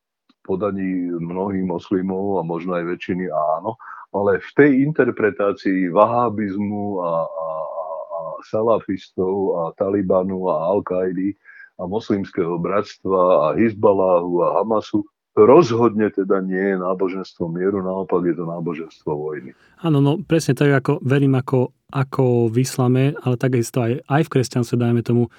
podaní 0.46 1.10
mnohých 1.22 1.66
moslimov 1.66 2.40
a 2.40 2.42
možno 2.46 2.78
aj 2.78 2.86
väčšiny 2.98 3.30
áno, 3.30 3.78
ale 4.12 4.44
v 4.44 4.50
tej 4.58 4.72
interpretácii 4.92 5.90
vahábizmu 5.94 7.00
a, 7.00 7.14
a, 7.26 7.50
a 7.96 8.20
salafistov 8.46 9.36
a 9.58 9.64
Talibanu 9.80 10.52
a 10.52 10.70
Al-Kaidi 10.76 11.34
a 11.82 11.88
moslimského 11.88 12.62
bratstva 12.62 13.22
a 13.50 13.58
Hizbaláhu 13.58 14.46
a 14.46 14.62
Hamasu, 14.62 15.02
rozhodne 15.34 16.12
teda 16.12 16.44
nie 16.44 16.76
je 16.76 16.78
náboženstvo 16.78 17.48
mieru, 17.48 17.80
naopak 17.80 18.22
je 18.28 18.36
to 18.36 18.46
náboženstvo 18.46 19.10
vojny. 19.16 19.56
Áno, 19.82 20.04
no 20.04 20.20
presne 20.20 20.54
tak, 20.54 20.70
ako 20.76 20.92
verím 21.02 21.40
ako, 21.40 21.72
ako 21.90 22.52
v 22.52 22.56
islame, 22.62 23.04
ale 23.24 23.40
takisto 23.40 23.80
aj, 23.82 24.04
aj 24.06 24.22
v 24.28 24.32
kresťanstve, 24.38 24.76
dajme 24.76 25.02
tomu, 25.02 25.32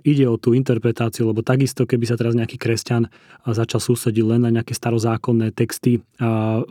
ide 0.00 0.24
o 0.24 0.40
tú 0.40 0.56
interpretáciu, 0.56 1.28
lebo 1.28 1.44
takisto, 1.44 1.84
keby 1.84 2.08
sa 2.08 2.16
teraz 2.16 2.32
nejaký 2.32 2.56
kresťan 2.56 3.12
začal 3.44 3.84
sústrediť 3.84 4.24
len 4.24 4.40
na 4.40 4.50
nejaké 4.50 4.72
starozákonné 4.72 5.52
texty 5.52 6.00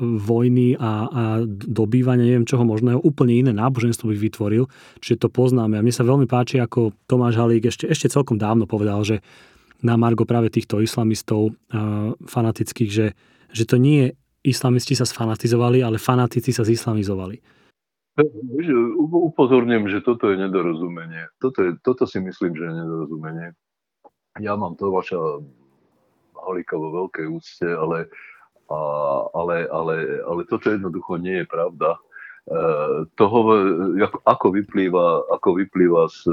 vojny 0.02 0.74
a, 0.82 0.92
a 1.06 1.24
dobývania, 1.48 2.26
neviem 2.26 2.50
čoho 2.50 2.66
možného, 2.66 2.98
úplne 3.06 3.38
iné 3.38 3.52
náboženstvo 3.54 4.10
by 4.10 4.18
vytvoril, 4.18 4.66
čiže 4.98 5.22
to 5.22 5.30
poznáme. 5.30 5.78
A 5.78 5.86
mne 5.86 5.94
sa 5.94 6.02
veľmi 6.02 6.26
páči, 6.26 6.58
ako 6.58 6.98
Tomáš 7.06 7.38
Halík 7.38 7.70
ešte, 7.70 7.86
ešte 7.86 8.10
celkom 8.10 8.42
dávno 8.42 8.66
povedal, 8.66 9.06
že 9.06 9.22
na 9.86 9.94
Margo 9.94 10.26
práve 10.26 10.50
týchto 10.50 10.82
islamistov 10.82 11.54
fanatických, 12.26 12.90
že, 12.90 13.14
že 13.54 13.64
to 13.70 13.78
nie 13.78 14.10
je 14.10 14.10
islamisti 14.48 14.98
sa 14.98 15.06
sfanatizovali, 15.06 15.86
ale 15.86 16.02
fanatici 16.02 16.50
sa 16.50 16.66
zislamizovali 16.66 17.57
Upozorňujem, 18.18 19.94
že 19.94 20.00
toto 20.02 20.34
je 20.34 20.42
nedorozumenie. 20.42 21.30
Toto, 21.38 21.62
je, 21.62 21.72
toto 21.86 22.10
si 22.10 22.18
myslím, 22.18 22.58
že 22.58 22.66
je 22.66 22.74
nedorozumenie. 22.74 23.48
Ja 24.42 24.58
mám 24.58 24.74
to 24.78 24.90
vaša 24.90 25.18
Halika 26.34 26.78
vo 26.78 27.06
veľkej 27.06 27.26
úcte, 27.30 27.68
ale, 27.70 28.10
a, 28.74 28.80
ale, 29.38 29.70
ale, 29.70 29.96
ale 30.26 30.42
toto 30.50 30.74
jednoducho 30.74 31.22
nie 31.22 31.42
je 31.42 31.46
pravda. 31.46 31.94
E, 31.94 32.00
toho, 33.14 33.40
ako 34.26 34.48
vyplýva, 34.50 35.30
ako 35.38 35.62
vyplýva 35.62 36.10
z, 36.10 36.26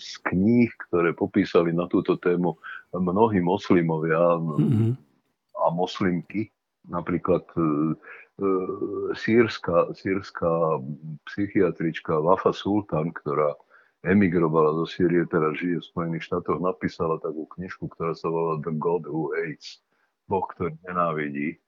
z 0.00 0.12
kníh, 0.32 0.72
ktoré 0.88 1.12
popísali 1.12 1.76
na 1.76 1.84
túto 1.92 2.16
tému 2.16 2.56
mnohí 2.96 3.44
moslimovia 3.44 4.40
mm-hmm. 4.40 4.92
a 5.60 5.66
moslimky, 5.76 6.48
napríklad 6.88 7.44
E, 7.52 7.96
sírska, 9.18 9.90
sírska 9.98 10.78
psychiatrička 11.26 12.22
Wafa 12.22 12.54
Sultan, 12.54 13.10
ktorá 13.10 13.58
emigrovala 14.06 14.78
do 14.78 14.86
Sýrie, 14.86 15.26
teraz 15.26 15.58
žije 15.58 15.82
v 15.82 15.88
Spojených 15.90 16.30
štátoch, 16.30 16.62
napísala 16.62 17.18
takú 17.18 17.50
knižku, 17.58 17.90
ktorá 17.90 18.14
sa 18.14 18.30
volá 18.30 18.62
The 18.62 18.78
God 18.78 19.10
Who 19.10 19.34
Hates, 19.34 19.82
Boh, 20.30 20.46
ktorý 20.54 20.78
nenávidí, 20.86 21.58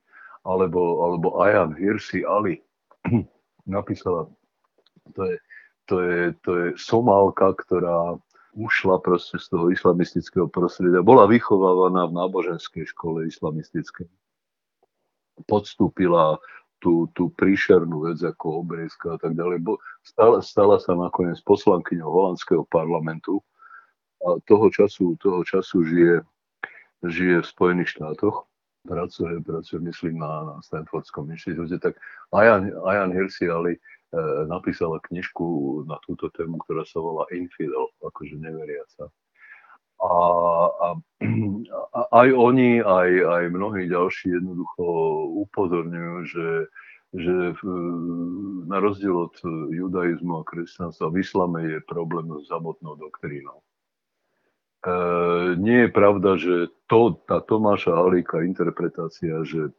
alebo, 0.47 1.03
alebo 1.03 1.43
Ayan 1.43 1.75
Hirsi 1.75 2.23
Ali 2.23 2.63
napísala, 3.67 4.31
to 5.19 5.23
je, 5.27 5.37
to 5.91 5.97
je, 6.07 6.21
to 6.47 6.51
je 6.55 6.67
Somálka, 6.79 7.51
ktorá 7.59 8.15
ušla 8.55 9.03
proste 9.03 9.39
z 9.39 9.47
toho 9.51 9.71
islamistického 9.71 10.47
prostredia. 10.51 11.03
Bola 11.03 11.27
vychovávaná 11.27 12.07
v 12.11 12.17
náboženskej 12.19 12.87
škole 12.95 13.27
islamistickej. 13.27 14.11
Podstúpila 15.47 16.37
tú, 16.81 17.07
tú 17.13 17.31
príšernú 17.37 18.11
vec 18.11 18.19
ako 18.25 18.65
obrezka 18.65 19.15
a 19.15 19.19
tak 19.21 19.37
ďalej. 19.37 19.63
Bo 19.63 19.79
stala, 20.03 20.41
stala 20.41 20.77
sa 20.81 20.97
nakoniec 20.97 21.39
poslankyňou 21.45 22.09
holandského 22.09 22.65
parlamentu 22.67 23.45
a 24.25 24.41
toho 24.49 24.67
času, 24.73 25.17
toho 25.21 25.45
času 25.45 25.85
žije, 25.85 26.17
žije 27.05 27.37
v 27.45 27.47
Spojených 27.47 27.97
štátoch. 27.97 28.49
Pracuje, 28.89 29.45
pracuje 29.45 29.81
myslím, 29.93 30.25
na, 30.25 30.33
na 30.45 30.57
Stanfordskom 30.65 31.29
inštitúte. 31.29 31.77
Tak 31.77 32.01
Ayan, 32.33 32.73
Ayan 32.89 33.13
Hirsi 33.13 33.45
Ali 33.53 33.77
e, 33.77 33.81
napísala 34.49 34.97
knižku 35.05 35.45
na 35.85 36.01
túto 36.01 36.33
tému, 36.33 36.57
ktorá 36.65 36.89
sa 36.89 37.05
volá 37.05 37.29
Infidel, 37.37 37.93
akože 38.01 38.41
neveriaca. 38.41 39.13
A, 40.01 40.13
a 40.73 40.87
aj 42.11 42.29
oni, 42.35 42.83
aj, 42.83 43.11
aj 43.25 43.45
mnohí 43.55 43.87
ďalší 43.87 44.35
jednoducho 44.35 44.85
upozorňujú, 45.47 46.15
že, 46.27 46.49
že 47.15 47.37
v, 47.55 47.61
na 48.67 48.83
rozdiel 48.83 49.31
od 49.31 49.35
judaizmu 49.71 50.43
a 50.43 50.47
kresťanstva 50.47 51.11
v 51.11 51.23
islame 51.23 51.61
je 51.67 51.79
problém 51.87 52.27
s 52.43 52.51
samotnou 52.51 52.99
doktrínou. 52.99 53.63
E, 54.83 54.95
nie 55.59 55.87
je 55.87 55.91
pravda, 55.91 56.31
že 56.35 56.55
to, 56.91 57.19
tá 57.31 57.39
Tomáša 57.43 57.95
Halíka 57.95 58.43
interpretácia, 58.43 59.47
že 59.47 59.71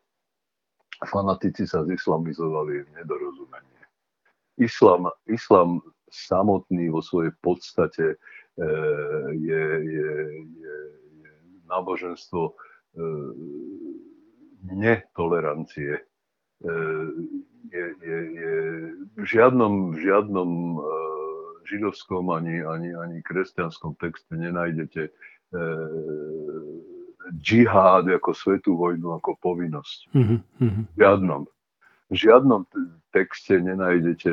fanatici 1.04 1.68
sa 1.68 1.84
zislamizovali, 1.84 2.72
je 2.80 2.84
nedorozumenie. 3.04 3.82
Islam, 4.56 5.12
islam 5.28 5.84
samotný 6.12 6.92
vo 6.92 7.02
svojej 7.04 7.34
podstate 7.44 8.20
E, 8.60 8.68
je, 9.32 9.64
je, 9.80 10.12
je 10.60 10.76
náboženstvo 11.72 12.42
e, 12.52 12.54
netolerancie. 14.76 15.94
E, 15.96 16.04
je, 17.72 17.86
je, 18.04 18.20
je 18.36 18.54
v 19.16 19.26
žiadnom, 19.26 19.96
v 19.96 19.98
žiadnom 20.04 20.50
židovskom 21.72 22.36
ani, 22.36 22.60
ani, 22.68 22.92
ani 22.92 23.24
kresťanskom 23.24 23.96
texte 23.96 24.36
nenájdete 24.36 25.08
džihad 27.40 28.12
ako 28.12 28.36
svetú 28.36 28.76
vojnu, 28.76 29.16
ako 29.16 29.40
povinnosť. 29.40 30.00
Mm-hmm. 30.12 30.40
V 30.60 30.98
žiadnom 31.00 31.42
v 32.12 32.16
žiadnom 32.20 32.68
texte 33.16 33.56
nenájdete 33.56 34.28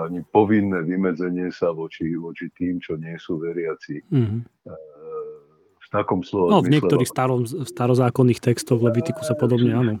ani 0.00 0.24
povinné 0.32 0.80
vymedzenie 0.80 1.52
sa 1.52 1.76
voči, 1.76 2.16
voči 2.16 2.48
tým, 2.56 2.80
čo 2.80 2.96
nie 2.96 3.20
sú 3.20 3.36
veriaci. 3.36 4.00
Mm-hmm. 4.08 4.40
V 5.88 5.96
takom 5.96 6.20
slova. 6.20 6.52
No, 6.52 6.58
v 6.60 6.68
niektorých 6.68 7.08
starom, 7.08 7.48
starozákonných 7.48 8.44
textoch 8.44 8.76
Levitiku 8.76 9.24
sa 9.24 9.32
podobne, 9.32 9.72
áno. 9.72 9.92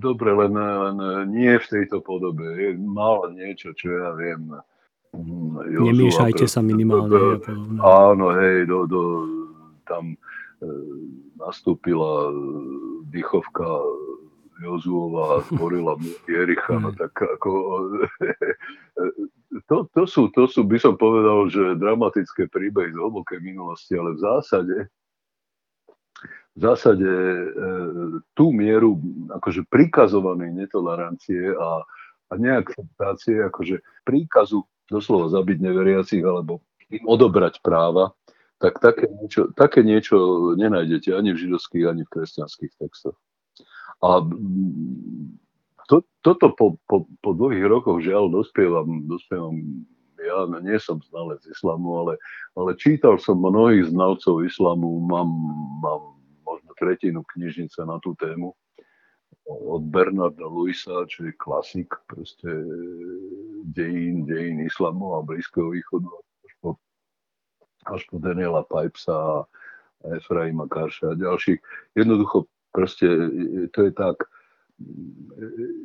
Dobre, 0.00 0.32
len, 0.32 0.56
len 0.56 0.96
nie 1.28 1.52
v 1.60 1.66
tejto 1.68 2.00
podobe. 2.00 2.44
Je 2.56 2.72
málo 2.80 3.28
niečo, 3.36 3.76
čo 3.76 3.92
ja 3.92 4.16
viem. 4.16 4.48
Mm, 5.12 5.60
Jozua, 5.76 5.86
Nemiešajte 5.92 6.44
sa 6.48 6.64
minimálne. 6.64 7.12
Do, 7.12 7.20
áno, 7.84 8.32
hej, 8.34 8.64
do, 8.64 8.88
do, 8.88 9.02
tam 9.84 10.16
e, 10.16 10.66
nastúpila 11.36 12.32
dýchovka 13.12 13.64
Jozuova 14.62 15.42
tvorila 15.50 15.98
Jericha, 16.28 16.78
no 16.78 16.92
tak 16.94 17.14
ako... 17.14 17.50
To, 19.70 19.86
to, 19.94 20.02
sú, 20.02 20.34
to 20.34 20.50
sú, 20.50 20.66
by 20.66 20.82
som 20.82 20.98
povedal, 20.98 21.46
že 21.46 21.78
dramatické 21.78 22.50
príbehy 22.50 22.90
z 22.90 22.98
hlbokej 22.98 23.38
minulosti, 23.38 23.94
ale 23.94 24.18
v 24.18 24.20
zásade 24.26 24.76
v 26.54 26.60
zásade 26.62 27.06
e, 27.06 27.46
tú 28.34 28.54
mieru 28.54 28.98
akože 29.30 29.66
prikazovanej 29.66 30.54
netolerancie 30.54 31.54
a, 31.54 31.82
a 32.30 32.34
neakceptácie, 32.34 33.46
akože 33.50 33.82
príkazu 34.06 34.62
doslova 34.86 35.34
zabiť 35.34 35.58
neveriacich 35.58 36.22
alebo 36.22 36.62
im 36.94 37.04
odobrať 37.10 37.58
práva, 37.58 38.14
tak 38.62 38.78
také 38.78 39.10
niečo, 39.10 39.50
také 39.58 39.82
niečo 39.82 40.16
nenájdete 40.54 41.10
ani 41.10 41.34
v 41.34 41.40
židovských, 41.42 41.84
ani 41.90 42.02
v 42.06 42.12
kresťanských 42.14 42.72
textoch. 42.78 43.18
A 44.02 44.24
to, 45.86 46.02
toto 46.24 46.46
po, 46.56 46.80
po, 46.88 47.04
po 47.20 47.30
dlhých 47.36 47.66
rokoch 47.68 48.00
žiaľ 48.00 48.32
dospievam, 48.32 49.04
dospievam 49.04 49.60
ja 50.24 50.48
nie 50.48 50.78
som 50.80 50.96
znalec 51.04 51.44
islamu, 51.44 52.00
ale, 52.00 52.14
ale 52.56 52.72
čítal 52.80 53.20
som 53.20 53.36
mnohých 53.36 53.92
znalcov 53.92 54.48
islamu, 54.48 55.04
mám, 55.04 55.28
mám 55.84 56.02
možno 56.48 56.72
tretinu 56.80 57.20
knižnice 57.36 57.84
na 57.84 58.00
tú 58.00 58.16
tému 58.16 58.56
od 59.44 59.82
Bernarda 59.92 60.48
Luisa, 60.48 61.04
čo 61.04 61.28
je 61.28 61.32
klasik 61.36 61.92
proste 62.08 62.48
dejín, 63.68 64.24
dejín 64.24 64.64
islamu 64.64 65.20
a 65.20 65.26
Blízkeho 65.26 65.68
východu 65.68 66.08
až 66.48 66.52
po, 66.64 66.70
až 67.84 68.00
po 68.08 68.16
Daniela 68.16 68.64
Pipesa 68.64 69.12
a 69.12 69.36
Efraima 70.16 70.64
Karša 70.64 71.12
a 71.12 71.20
ďalších. 71.20 71.60
Jednoducho 71.92 72.48
Proste 72.74 73.06
e, 73.06 73.70
to 73.70 73.86
je 73.86 73.92
tak, 73.94 74.26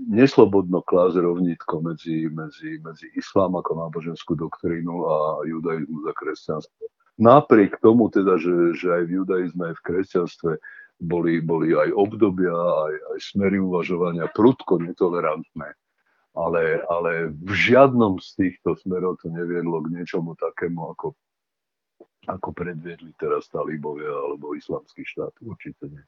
neslobodno 0.09 0.81
klásť 0.81 1.21
rovnítko 1.21 1.85
medzi, 1.85 2.25
medzi, 2.29 2.81
medzi 2.81 3.05
islám 3.13 3.61
ako 3.61 3.85
náboženskú 3.85 4.33
doktrínu 4.33 5.05
a 5.05 5.15
judaizmus 5.45 6.03
a 6.09 6.13
kresťanstvo. 6.17 6.89
Napriek 7.19 7.77
tomu 7.83 8.09
teda, 8.09 8.39
že, 8.39 8.73
že 8.79 8.87
aj 8.89 9.03
v 9.05 9.11
judaizme, 9.21 9.63
aj 9.69 9.75
v 9.77 9.85
kresťanstve 9.85 10.51
boli, 11.03 11.43
boli 11.43 11.75
aj 11.75 11.91
obdobia, 11.93 12.55
aj, 12.55 12.95
aj 13.15 13.19
smery 13.21 13.59
uvažovania 13.61 14.25
prudko 14.31 14.81
netolerantné. 14.81 15.75
Ale, 16.37 16.85
ale 16.87 17.35
v 17.35 17.51
žiadnom 17.51 18.21
z 18.21 18.29
týchto 18.37 18.79
smerov 18.79 19.19
to 19.19 19.27
neviedlo 19.27 19.83
k 19.83 19.91
niečomu 19.99 20.39
takému, 20.39 20.95
ako, 20.95 21.17
ako 22.31 22.49
predviedli 22.55 23.11
teraz 23.19 23.51
talibovia 23.51 24.13
alebo 24.13 24.55
islamský 24.55 25.03
štát. 25.03 25.35
Určite 25.43 25.91
nie. 25.91 26.03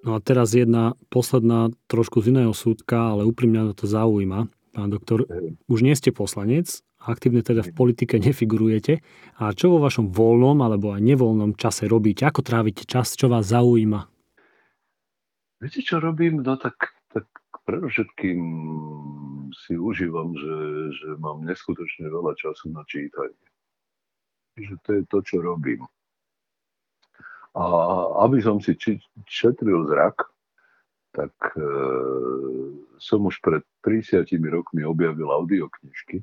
No 0.00 0.16
a 0.16 0.18
teraz 0.20 0.56
jedna 0.56 0.96
posledná 1.12 1.68
trošku 1.84 2.24
z 2.24 2.32
iného 2.32 2.56
súdka, 2.56 3.12
ale 3.12 3.28
úprimne 3.28 3.76
to 3.76 3.84
zaujíma. 3.84 4.48
Pán 4.70 4.88
doktor, 4.88 5.26
už 5.66 5.82
nie 5.82 5.92
ste 5.92 6.14
poslanec, 6.14 6.80
aktívne 7.02 7.44
teda 7.44 7.66
v 7.66 7.74
politike 7.74 8.16
nefigurujete. 8.16 9.02
A 9.36 9.52
čo 9.52 9.72
vo 9.72 9.82
vašom 9.82 10.14
voľnom 10.14 10.62
alebo 10.62 10.94
aj 10.96 11.04
nevoľnom 11.04 11.58
čase 11.58 11.84
robíte? 11.90 12.24
Ako 12.24 12.40
trávite 12.40 12.88
čas? 12.88 13.12
Čo 13.12 13.28
vás 13.28 13.50
zaujíma? 13.50 14.06
Viete, 15.60 15.84
čo 15.84 16.00
robím? 16.00 16.40
No 16.40 16.56
tak, 16.56 16.96
tak 17.12 17.28
predovšetkým 17.68 18.40
si 19.52 19.76
užívam, 19.76 20.32
že, 20.32 20.56
že 20.96 21.08
mám 21.20 21.44
neskutočne 21.44 22.08
veľa 22.08 22.32
času 22.38 22.72
na 22.72 22.80
čítanie. 22.88 23.36
Čiže 24.56 24.74
to 24.80 24.90
je 24.96 25.02
to, 25.10 25.18
čo 25.20 25.36
robím. 25.44 25.84
A 27.56 27.64
aby 28.28 28.38
som 28.38 28.62
si 28.62 28.78
šetril 29.26 29.90
zrak, 29.90 30.22
tak 31.10 31.34
e, 31.58 31.66
som 33.02 33.26
už 33.26 33.42
pred 33.42 33.66
30 33.82 34.30
rokmi 34.46 34.86
objavil 34.86 35.26
audioknižky. 35.26 36.22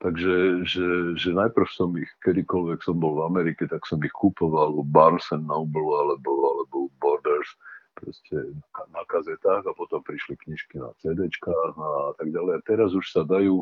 Takže 0.00 0.64
že, 0.64 1.12
že 1.20 1.36
najprv 1.36 1.68
som 1.68 1.92
ich, 2.00 2.08
kedykoľvek 2.24 2.80
som 2.80 2.96
bol 2.96 3.20
v 3.20 3.26
Amerike, 3.28 3.68
tak 3.68 3.84
som 3.84 4.00
ich 4.00 4.16
kúpoval 4.16 4.72
u 4.72 4.80
Barnes 4.80 5.28
Noble 5.28 5.92
alebo, 5.92 6.56
alebo 6.56 6.88
Borders 6.96 7.52
proste 7.92 8.56
na 8.96 9.04
kazetách 9.04 9.68
a 9.68 9.76
potom 9.76 10.00
prišli 10.00 10.40
knižky 10.40 10.80
na 10.80 10.88
CDčkách 11.04 11.74
a 11.76 12.16
tak 12.16 12.32
ďalej. 12.32 12.52
A 12.56 12.64
teraz 12.64 12.96
už 12.96 13.12
sa 13.12 13.28
dajú 13.28 13.60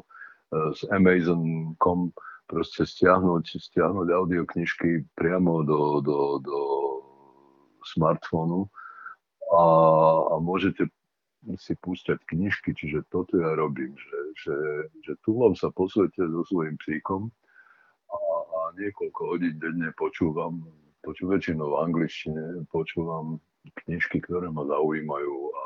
z 0.51 0.81
Amazon.com 0.89 2.13
proste 2.49 2.89
stiahnuť, 2.89 3.61
stiahnuť 3.61 4.09
audioknižky 4.09 5.05
priamo 5.13 5.61
do, 5.69 6.01
do, 6.01 6.41
do 6.41 6.59
smartfónu 7.85 8.65
a, 9.53 9.65
a 10.33 10.35
môžete 10.41 10.89
si 11.61 11.73
púšťať 11.79 12.19
knižky, 12.25 12.75
čiže 12.75 13.07
toto 13.13 13.39
ja 13.39 13.55
robím, 13.55 13.95
že, 13.95 14.19
že, 14.43 14.57
že 15.07 15.13
vám 15.29 15.55
sa 15.55 15.71
posvete 15.71 16.19
so 16.19 16.43
svojím 16.49 16.77
psíkom 16.81 17.31
a, 18.11 18.19
a 18.43 18.61
niekoľko 18.81 19.21
hodín 19.37 19.57
denne 19.61 19.93
počúvam, 19.95 20.65
počúvam 21.05 21.37
väčšinou 21.37 21.69
v 21.73 21.81
angličtine, 21.85 22.45
počúvam 22.73 23.39
knižky, 23.85 24.25
ktoré 24.25 24.49
ma 24.49 24.65
zaujímajú 24.67 25.37
a 25.53 25.63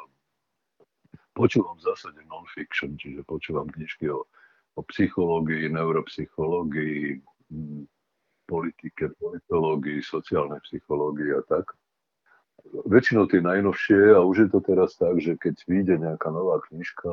počúvam 1.33 1.79
v 1.79 1.87
zásade 1.89 2.21
non-fiction, 2.27 2.99
čiže 2.99 3.25
počúvam 3.25 3.71
knižky 3.71 4.13
o, 4.13 4.29
o 4.75 4.83
psychológii, 4.83 5.69
neuropsychológii, 5.69 7.21
politike, 8.49 9.09
politológii, 9.21 10.03
sociálnej 10.03 10.61
psychológii 10.65 11.37
a 11.37 11.43
tak. 11.49 11.77
Väčšinou 12.87 13.27
tie 13.27 13.43
najnovšie 13.43 14.15
a 14.17 14.21
už 14.23 14.47
je 14.47 14.49
to 14.49 14.61
teraz 14.63 14.95
tak, 14.97 15.19
že 15.19 15.35
keď 15.37 15.55
vyjde 15.67 15.95
nejaká 15.99 16.31
nová 16.31 16.63
knižka, 16.71 17.11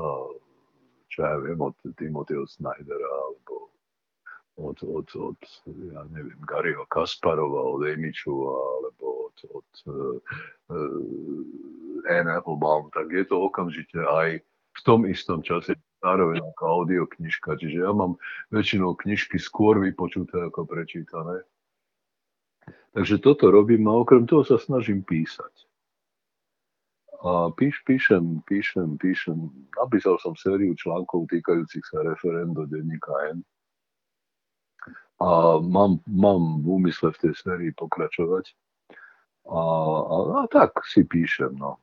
čo 1.09 1.17
ja 1.19 1.35
viem, 1.41 1.57
od 1.59 1.75
Timothyho 1.97 2.45
Snydera 2.45 3.11
alebo 3.27 3.73
od, 4.59 4.77
od, 4.83 5.07
od 5.15 5.39
ja 5.95 6.03
neviem, 6.11 6.37
Garyho 6.43 6.85
Kasparova, 6.91 7.75
od 7.75 7.81
Emiču 7.87 8.35
alebo 8.51 9.31
od, 9.31 9.37
od 9.55 9.69
uh, 9.87 10.19
Anne 12.11 12.31
Applebaum, 12.37 12.91
tak 12.91 13.09
je 13.09 13.25
to 13.25 13.47
okamžite 13.47 13.97
aj 13.97 14.43
v 14.75 14.79
tom 14.85 15.07
istom 15.07 15.41
čase 15.41 15.79
zároveň 15.99 16.39
ako 16.55 16.63
audioknižka. 16.63 17.59
Čiže 17.59 17.83
ja 17.83 17.91
mám 17.91 18.15
väčšinou 18.51 18.95
knižky 18.95 19.37
skôr 19.39 19.79
vypočuté 19.79 20.39
ako 20.39 20.65
prečítané. 20.65 21.43
Takže 22.95 23.21
toto 23.21 23.53
robím 23.53 23.85
a 23.85 24.01
okrem 24.01 24.25
toho 24.25 24.41
sa 24.41 24.57
snažím 24.57 25.05
písať. 25.05 25.69
A 27.19 27.51
píš, 27.51 27.83
píšem, 27.83 28.39
píšem, 28.47 28.95
píšem. 28.95 29.35
Napísal 29.75 30.15
som 30.23 30.39
sériu 30.39 30.71
článkov 30.71 31.27
týkajúcich 31.27 31.83
sa 31.83 31.99
referend 32.07 32.55
do 32.55 32.63
denníka 32.63 33.11
N. 33.35 33.43
A 35.19 35.59
mám, 35.59 35.99
mám 36.07 36.63
v 36.63 36.79
úmysle 36.79 37.11
v 37.11 37.27
tej 37.27 37.33
sérii 37.35 37.71
pokračovať. 37.75 38.55
A, 39.51 39.61
a, 39.99 40.17
a 40.39 40.41
tak 40.47 40.79
si 40.87 41.03
píšem, 41.03 41.51
no. 41.59 41.75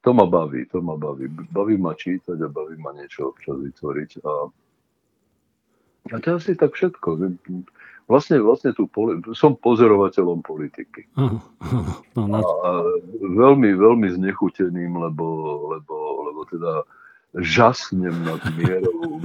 To 0.00 0.10
ma 0.16 0.24
baví, 0.24 0.64
to 0.72 0.80
ma 0.80 0.96
baví. 0.96 1.28
Baví 1.28 1.76
ma 1.76 1.92
čítať 1.92 2.40
a 2.40 2.48
baví 2.48 2.80
ma 2.80 2.96
niečo 2.96 3.36
občas 3.36 3.60
vytvoriť. 3.60 4.10
A, 4.24 4.32
a 6.08 6.16
to 6.20 6.26
je 6.30 6.34
asi 6.40 6.52
tak 6.56 6.72
všetko 6.72 7.20
vlastne, 8.10 8.42
vlastne 8.42 8.74
tu 8.74 8.90
poli- 8.90 9.22
som 9.38 9.54
pozorovateľom 9.54 10.42
politiky. 10.42 11.06
Uh, 11.14 11.38
uh, 11.62 11.94
no, 12.18 12.22
no. 12.26 12.42
A 12.42 12.70
veľmi, 13.22 13.70
veľmi 13.78 14.08
znechuteným, 14.18 14.98
lebo, 14.98 15.26
lebo, 15.78 15.94
lebo 16.26 16.40
teda 16.50 16.82
žasnem 17.38 18.26
nad 18.26 18.42
mierou, 18.58 19.22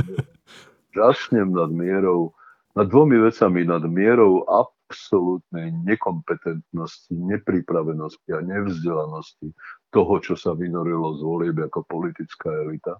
žasnem 0.93 1.49
nad 1.49 1.73
mierou, 1.73 2.29
nad 2.77 2.85
dvomi 2.85 3.17
vecami, 3.17 3.65
nad 3.65 3.81
mierou 3.89 4.45
absolútnej 4.45 5.73
nekompetentnosti, 5.81 7.09
nepripravenosti 7.09 8.29
a 8.37 8.45
nevzdelanosti 8.45 9.49
toho, 9.95 10.19
čo 10.19 10.35
sa 10.35 10.51
vynorilo 10.51 11.15
z 11.15 11.21
volieb 11.23 11.55
ako 11.63 11.87
politická 11.87 12.51
elita 12.51 12.99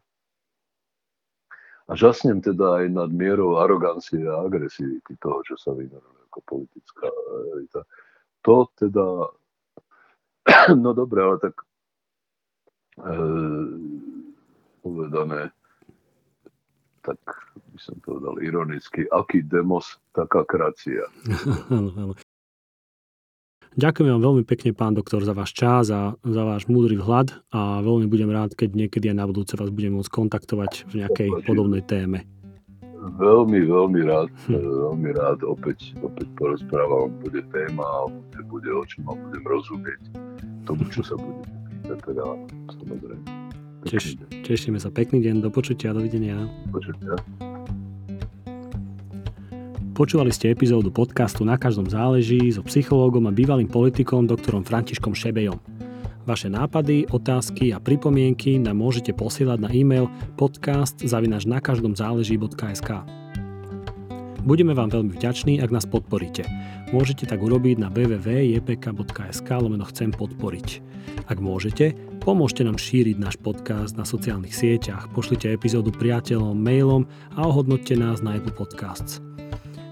a 1.86 1.92
žasnem 1.94 2.42
teda 2.42 2.82
aj 2.82 2.86
nad 2.90 3.10
mierou 3.14 3.62
arogancie 3.62 4.26
a 4.26 4.42
agresivity 4.42 5.14
toho, 5.22 5.46
čo 5.46 5.56
sa 5.58 5.70
vynorilo 5.78 6.20
ako 6.34 6.40
politická 6.42 7.08
elita. 7.54 7.82
To 8.42 8.66
teda, 8.74 9.06
no 10.84 10.90
dobre, 10.98 11.20
ale 11.22 11.38
tak 11.38 11.56
e, 13.06 13.14
povedané, 14.82 15.54
tak 17.06 17.22
by 17.70 17.78
som 17.78 18.02
povedal 18.02 18.42
ironicky, 18.42 19.06
aký 19.14 19.46
demos, 19.46 20.02
taká 20.18 20.42
kracia. 20.42 21.06
Ďakujem 23.76 24.08
vám 24.08 24.24
veľmi 24.24 24.44
pekne, 24.48 24.72
pán 24.72 24.96
doktor, 24.96 25.20
za 25.28 25.36
váš 25.36 25.52
čas 25.52 25.92
a 25.92 26.16
za 26.24 26.44
váš 26.48 26.72
múdry 26.72 26.96
vhľad 26.96 27.36
a 27.52 27.84
veľmi 27.84 28.08
budem 28.08 28.32
rád, 28.32 28.56
keď 28.56 28.72
niekedy 28.72 29.12
aj 29.12 29.20
na 29.20 29.28
budúce 29.28 29.60
vás 29.60 29.68
budem 29.68 30.00
môcť 30.00 30.12
kontaktovať 30.16 30.88
v 30.88 31.04
nejakej 31.04 31.30
podobnej 31.44 31.84
téme. 31.84 32.24
Veľmi, 33.20 33.68
veľmi 33.68 34.02
rád, 34.08 34.32
hm. 34.48 34.64
veľmi 34.64 35.10
rád 35.20 35.44
opäť, 35.44 35.92
opäť 36.00 36.26
porozprávam, 36.40 37.12
bude 37.20 37.44
téma 37.52 38.08
bude, 38.08 38.42
bude 38.48 38.70
o 38.72 38.84
čom 38.88 39.12
a 39.12 39.14
budem 39.14 39.44
rozumieť 39.44 40.02
tomu, 40.64 40.88
čo 40.90 41.04
sa 41.04 41.20
bude 41.20 41.44
teda 41.86 42.26
samozrejme. 42.80 43.28
Teš, 43.86 44.18
tešíme 44.42 44.82
sa. 44.82 44.90
Pekný 44.90 45.22
deň, 45.22 45.46
do 45.46 45.54
počutia, 45.54 45.94
dovidenia. 45.94 46.50
Počutia. 46.74 47.14
Počúvali 49.96 50.28
ste 50.28 50.52
epizódu 50.52 50.92
podcastu 50.92 51.48
Na 51.48 51.56
každom 51.56 51.88
záleží 51.88 52.52
so 52.52 52.60
psychológom 52.68 53.32
a 53.32 53.32
bývalým 53.32 53.72
politikom 53.72 54.28
doktorom 54.28 54.68
Františkom 54.68 55.16
Šebejom. 55.16 55.56
Vaše 56.28 56.52
nápady, 56.52 57.08
otázky 57.16 57.72
a 57.72 57.80
pripomienky 57.80 58.60
nám 58.60 58.76
môžete 58.76 59.16
posielať 59.16 59.56
na 59.56 59.72
e-mail 59.72 60.12
podcast 60.36 61.00
zavinaš 61.00 61.48
na 61.48 61.64
každom 61.64 61.96
záleží.sk. 61.96 63.08
Budeme 64.44 64.76
vám 64.76 64.92
veľmi 64.92 65.16
vďační, 65.16 65.64
ak 65.64 65.72
nás 65.72 65.88
podporíte. 65.88 66.44
Môžete 66.92 67.24
tak 67.24 67.40
urobiť 67.40 67.80
na 67.80 67.88
www.jpk.sk 67.88 69.48
lomeno 69.48 69.88
chcem 69.88 70.12
podporiť. 70.12 70.84
Ak 71.32 71.40
môžete, 71.40 71.96
pomôžte 72.20 72.68
nám 72.68 72.76
šíriť 72.76 73.16
náš 73.16 73.40
podcast 73.40 73.96
na 73.96 74.04
sociálnych 74.04 74.52
sieťach, 74.52 75.08
pošlite 75.16 75.48
epizódu 75.56 75.96
priateľom 75.96 76.52
mailom 76.52 77.08
a 77.40 77.48
ohodnoťte 77.48 77.96
nás 77.96 78.20
na 78.20 78.36
Apple 78.36 78.52
Podcasts. 78.52 79.24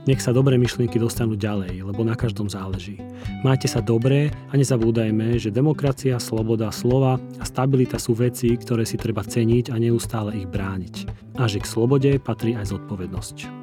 Nech 0.03 0.19
sa 0.19 0.35
dobré 0.35 0.59
myšlienky 0.59 0.99
dostanú 0.99 1.39
ďalej, 1.39 1.79
lebo 1.87 2.03
na 2.03 2.11
každom 2.11 2.51
záleží. 2.51 2.99
Majte 3.39 3.71
sa 3.71 3.79
dobré 3.79 4.35
a 4.51 4.59
nezabúdajme, 4.59 5.39
že 5.39 5.47
demokracia, 5.47 6.19
sloboda 6.19 6.75
slova 6.75 7.23
a 7.39 7.43
stabilita 7.47 7.95
sú 7.95 8.11
veci, 8.11 8.51
ktoré 8.51 8.83
si 8.83 8.99
treba 8.99 9.23
ceniť 9.23 9.71
a 9.71 9.79
neustále 9.79 10.35
ich 10.43 10.47
brániť. 10.51 10.95
A 11.39 11.47
že 11.47 11.63
k 11.63 11.71
slobode 11.71 12.11
patrí 12.19 12.51
aj 12.51 12.75
zodpovednosť. 12.75 13.62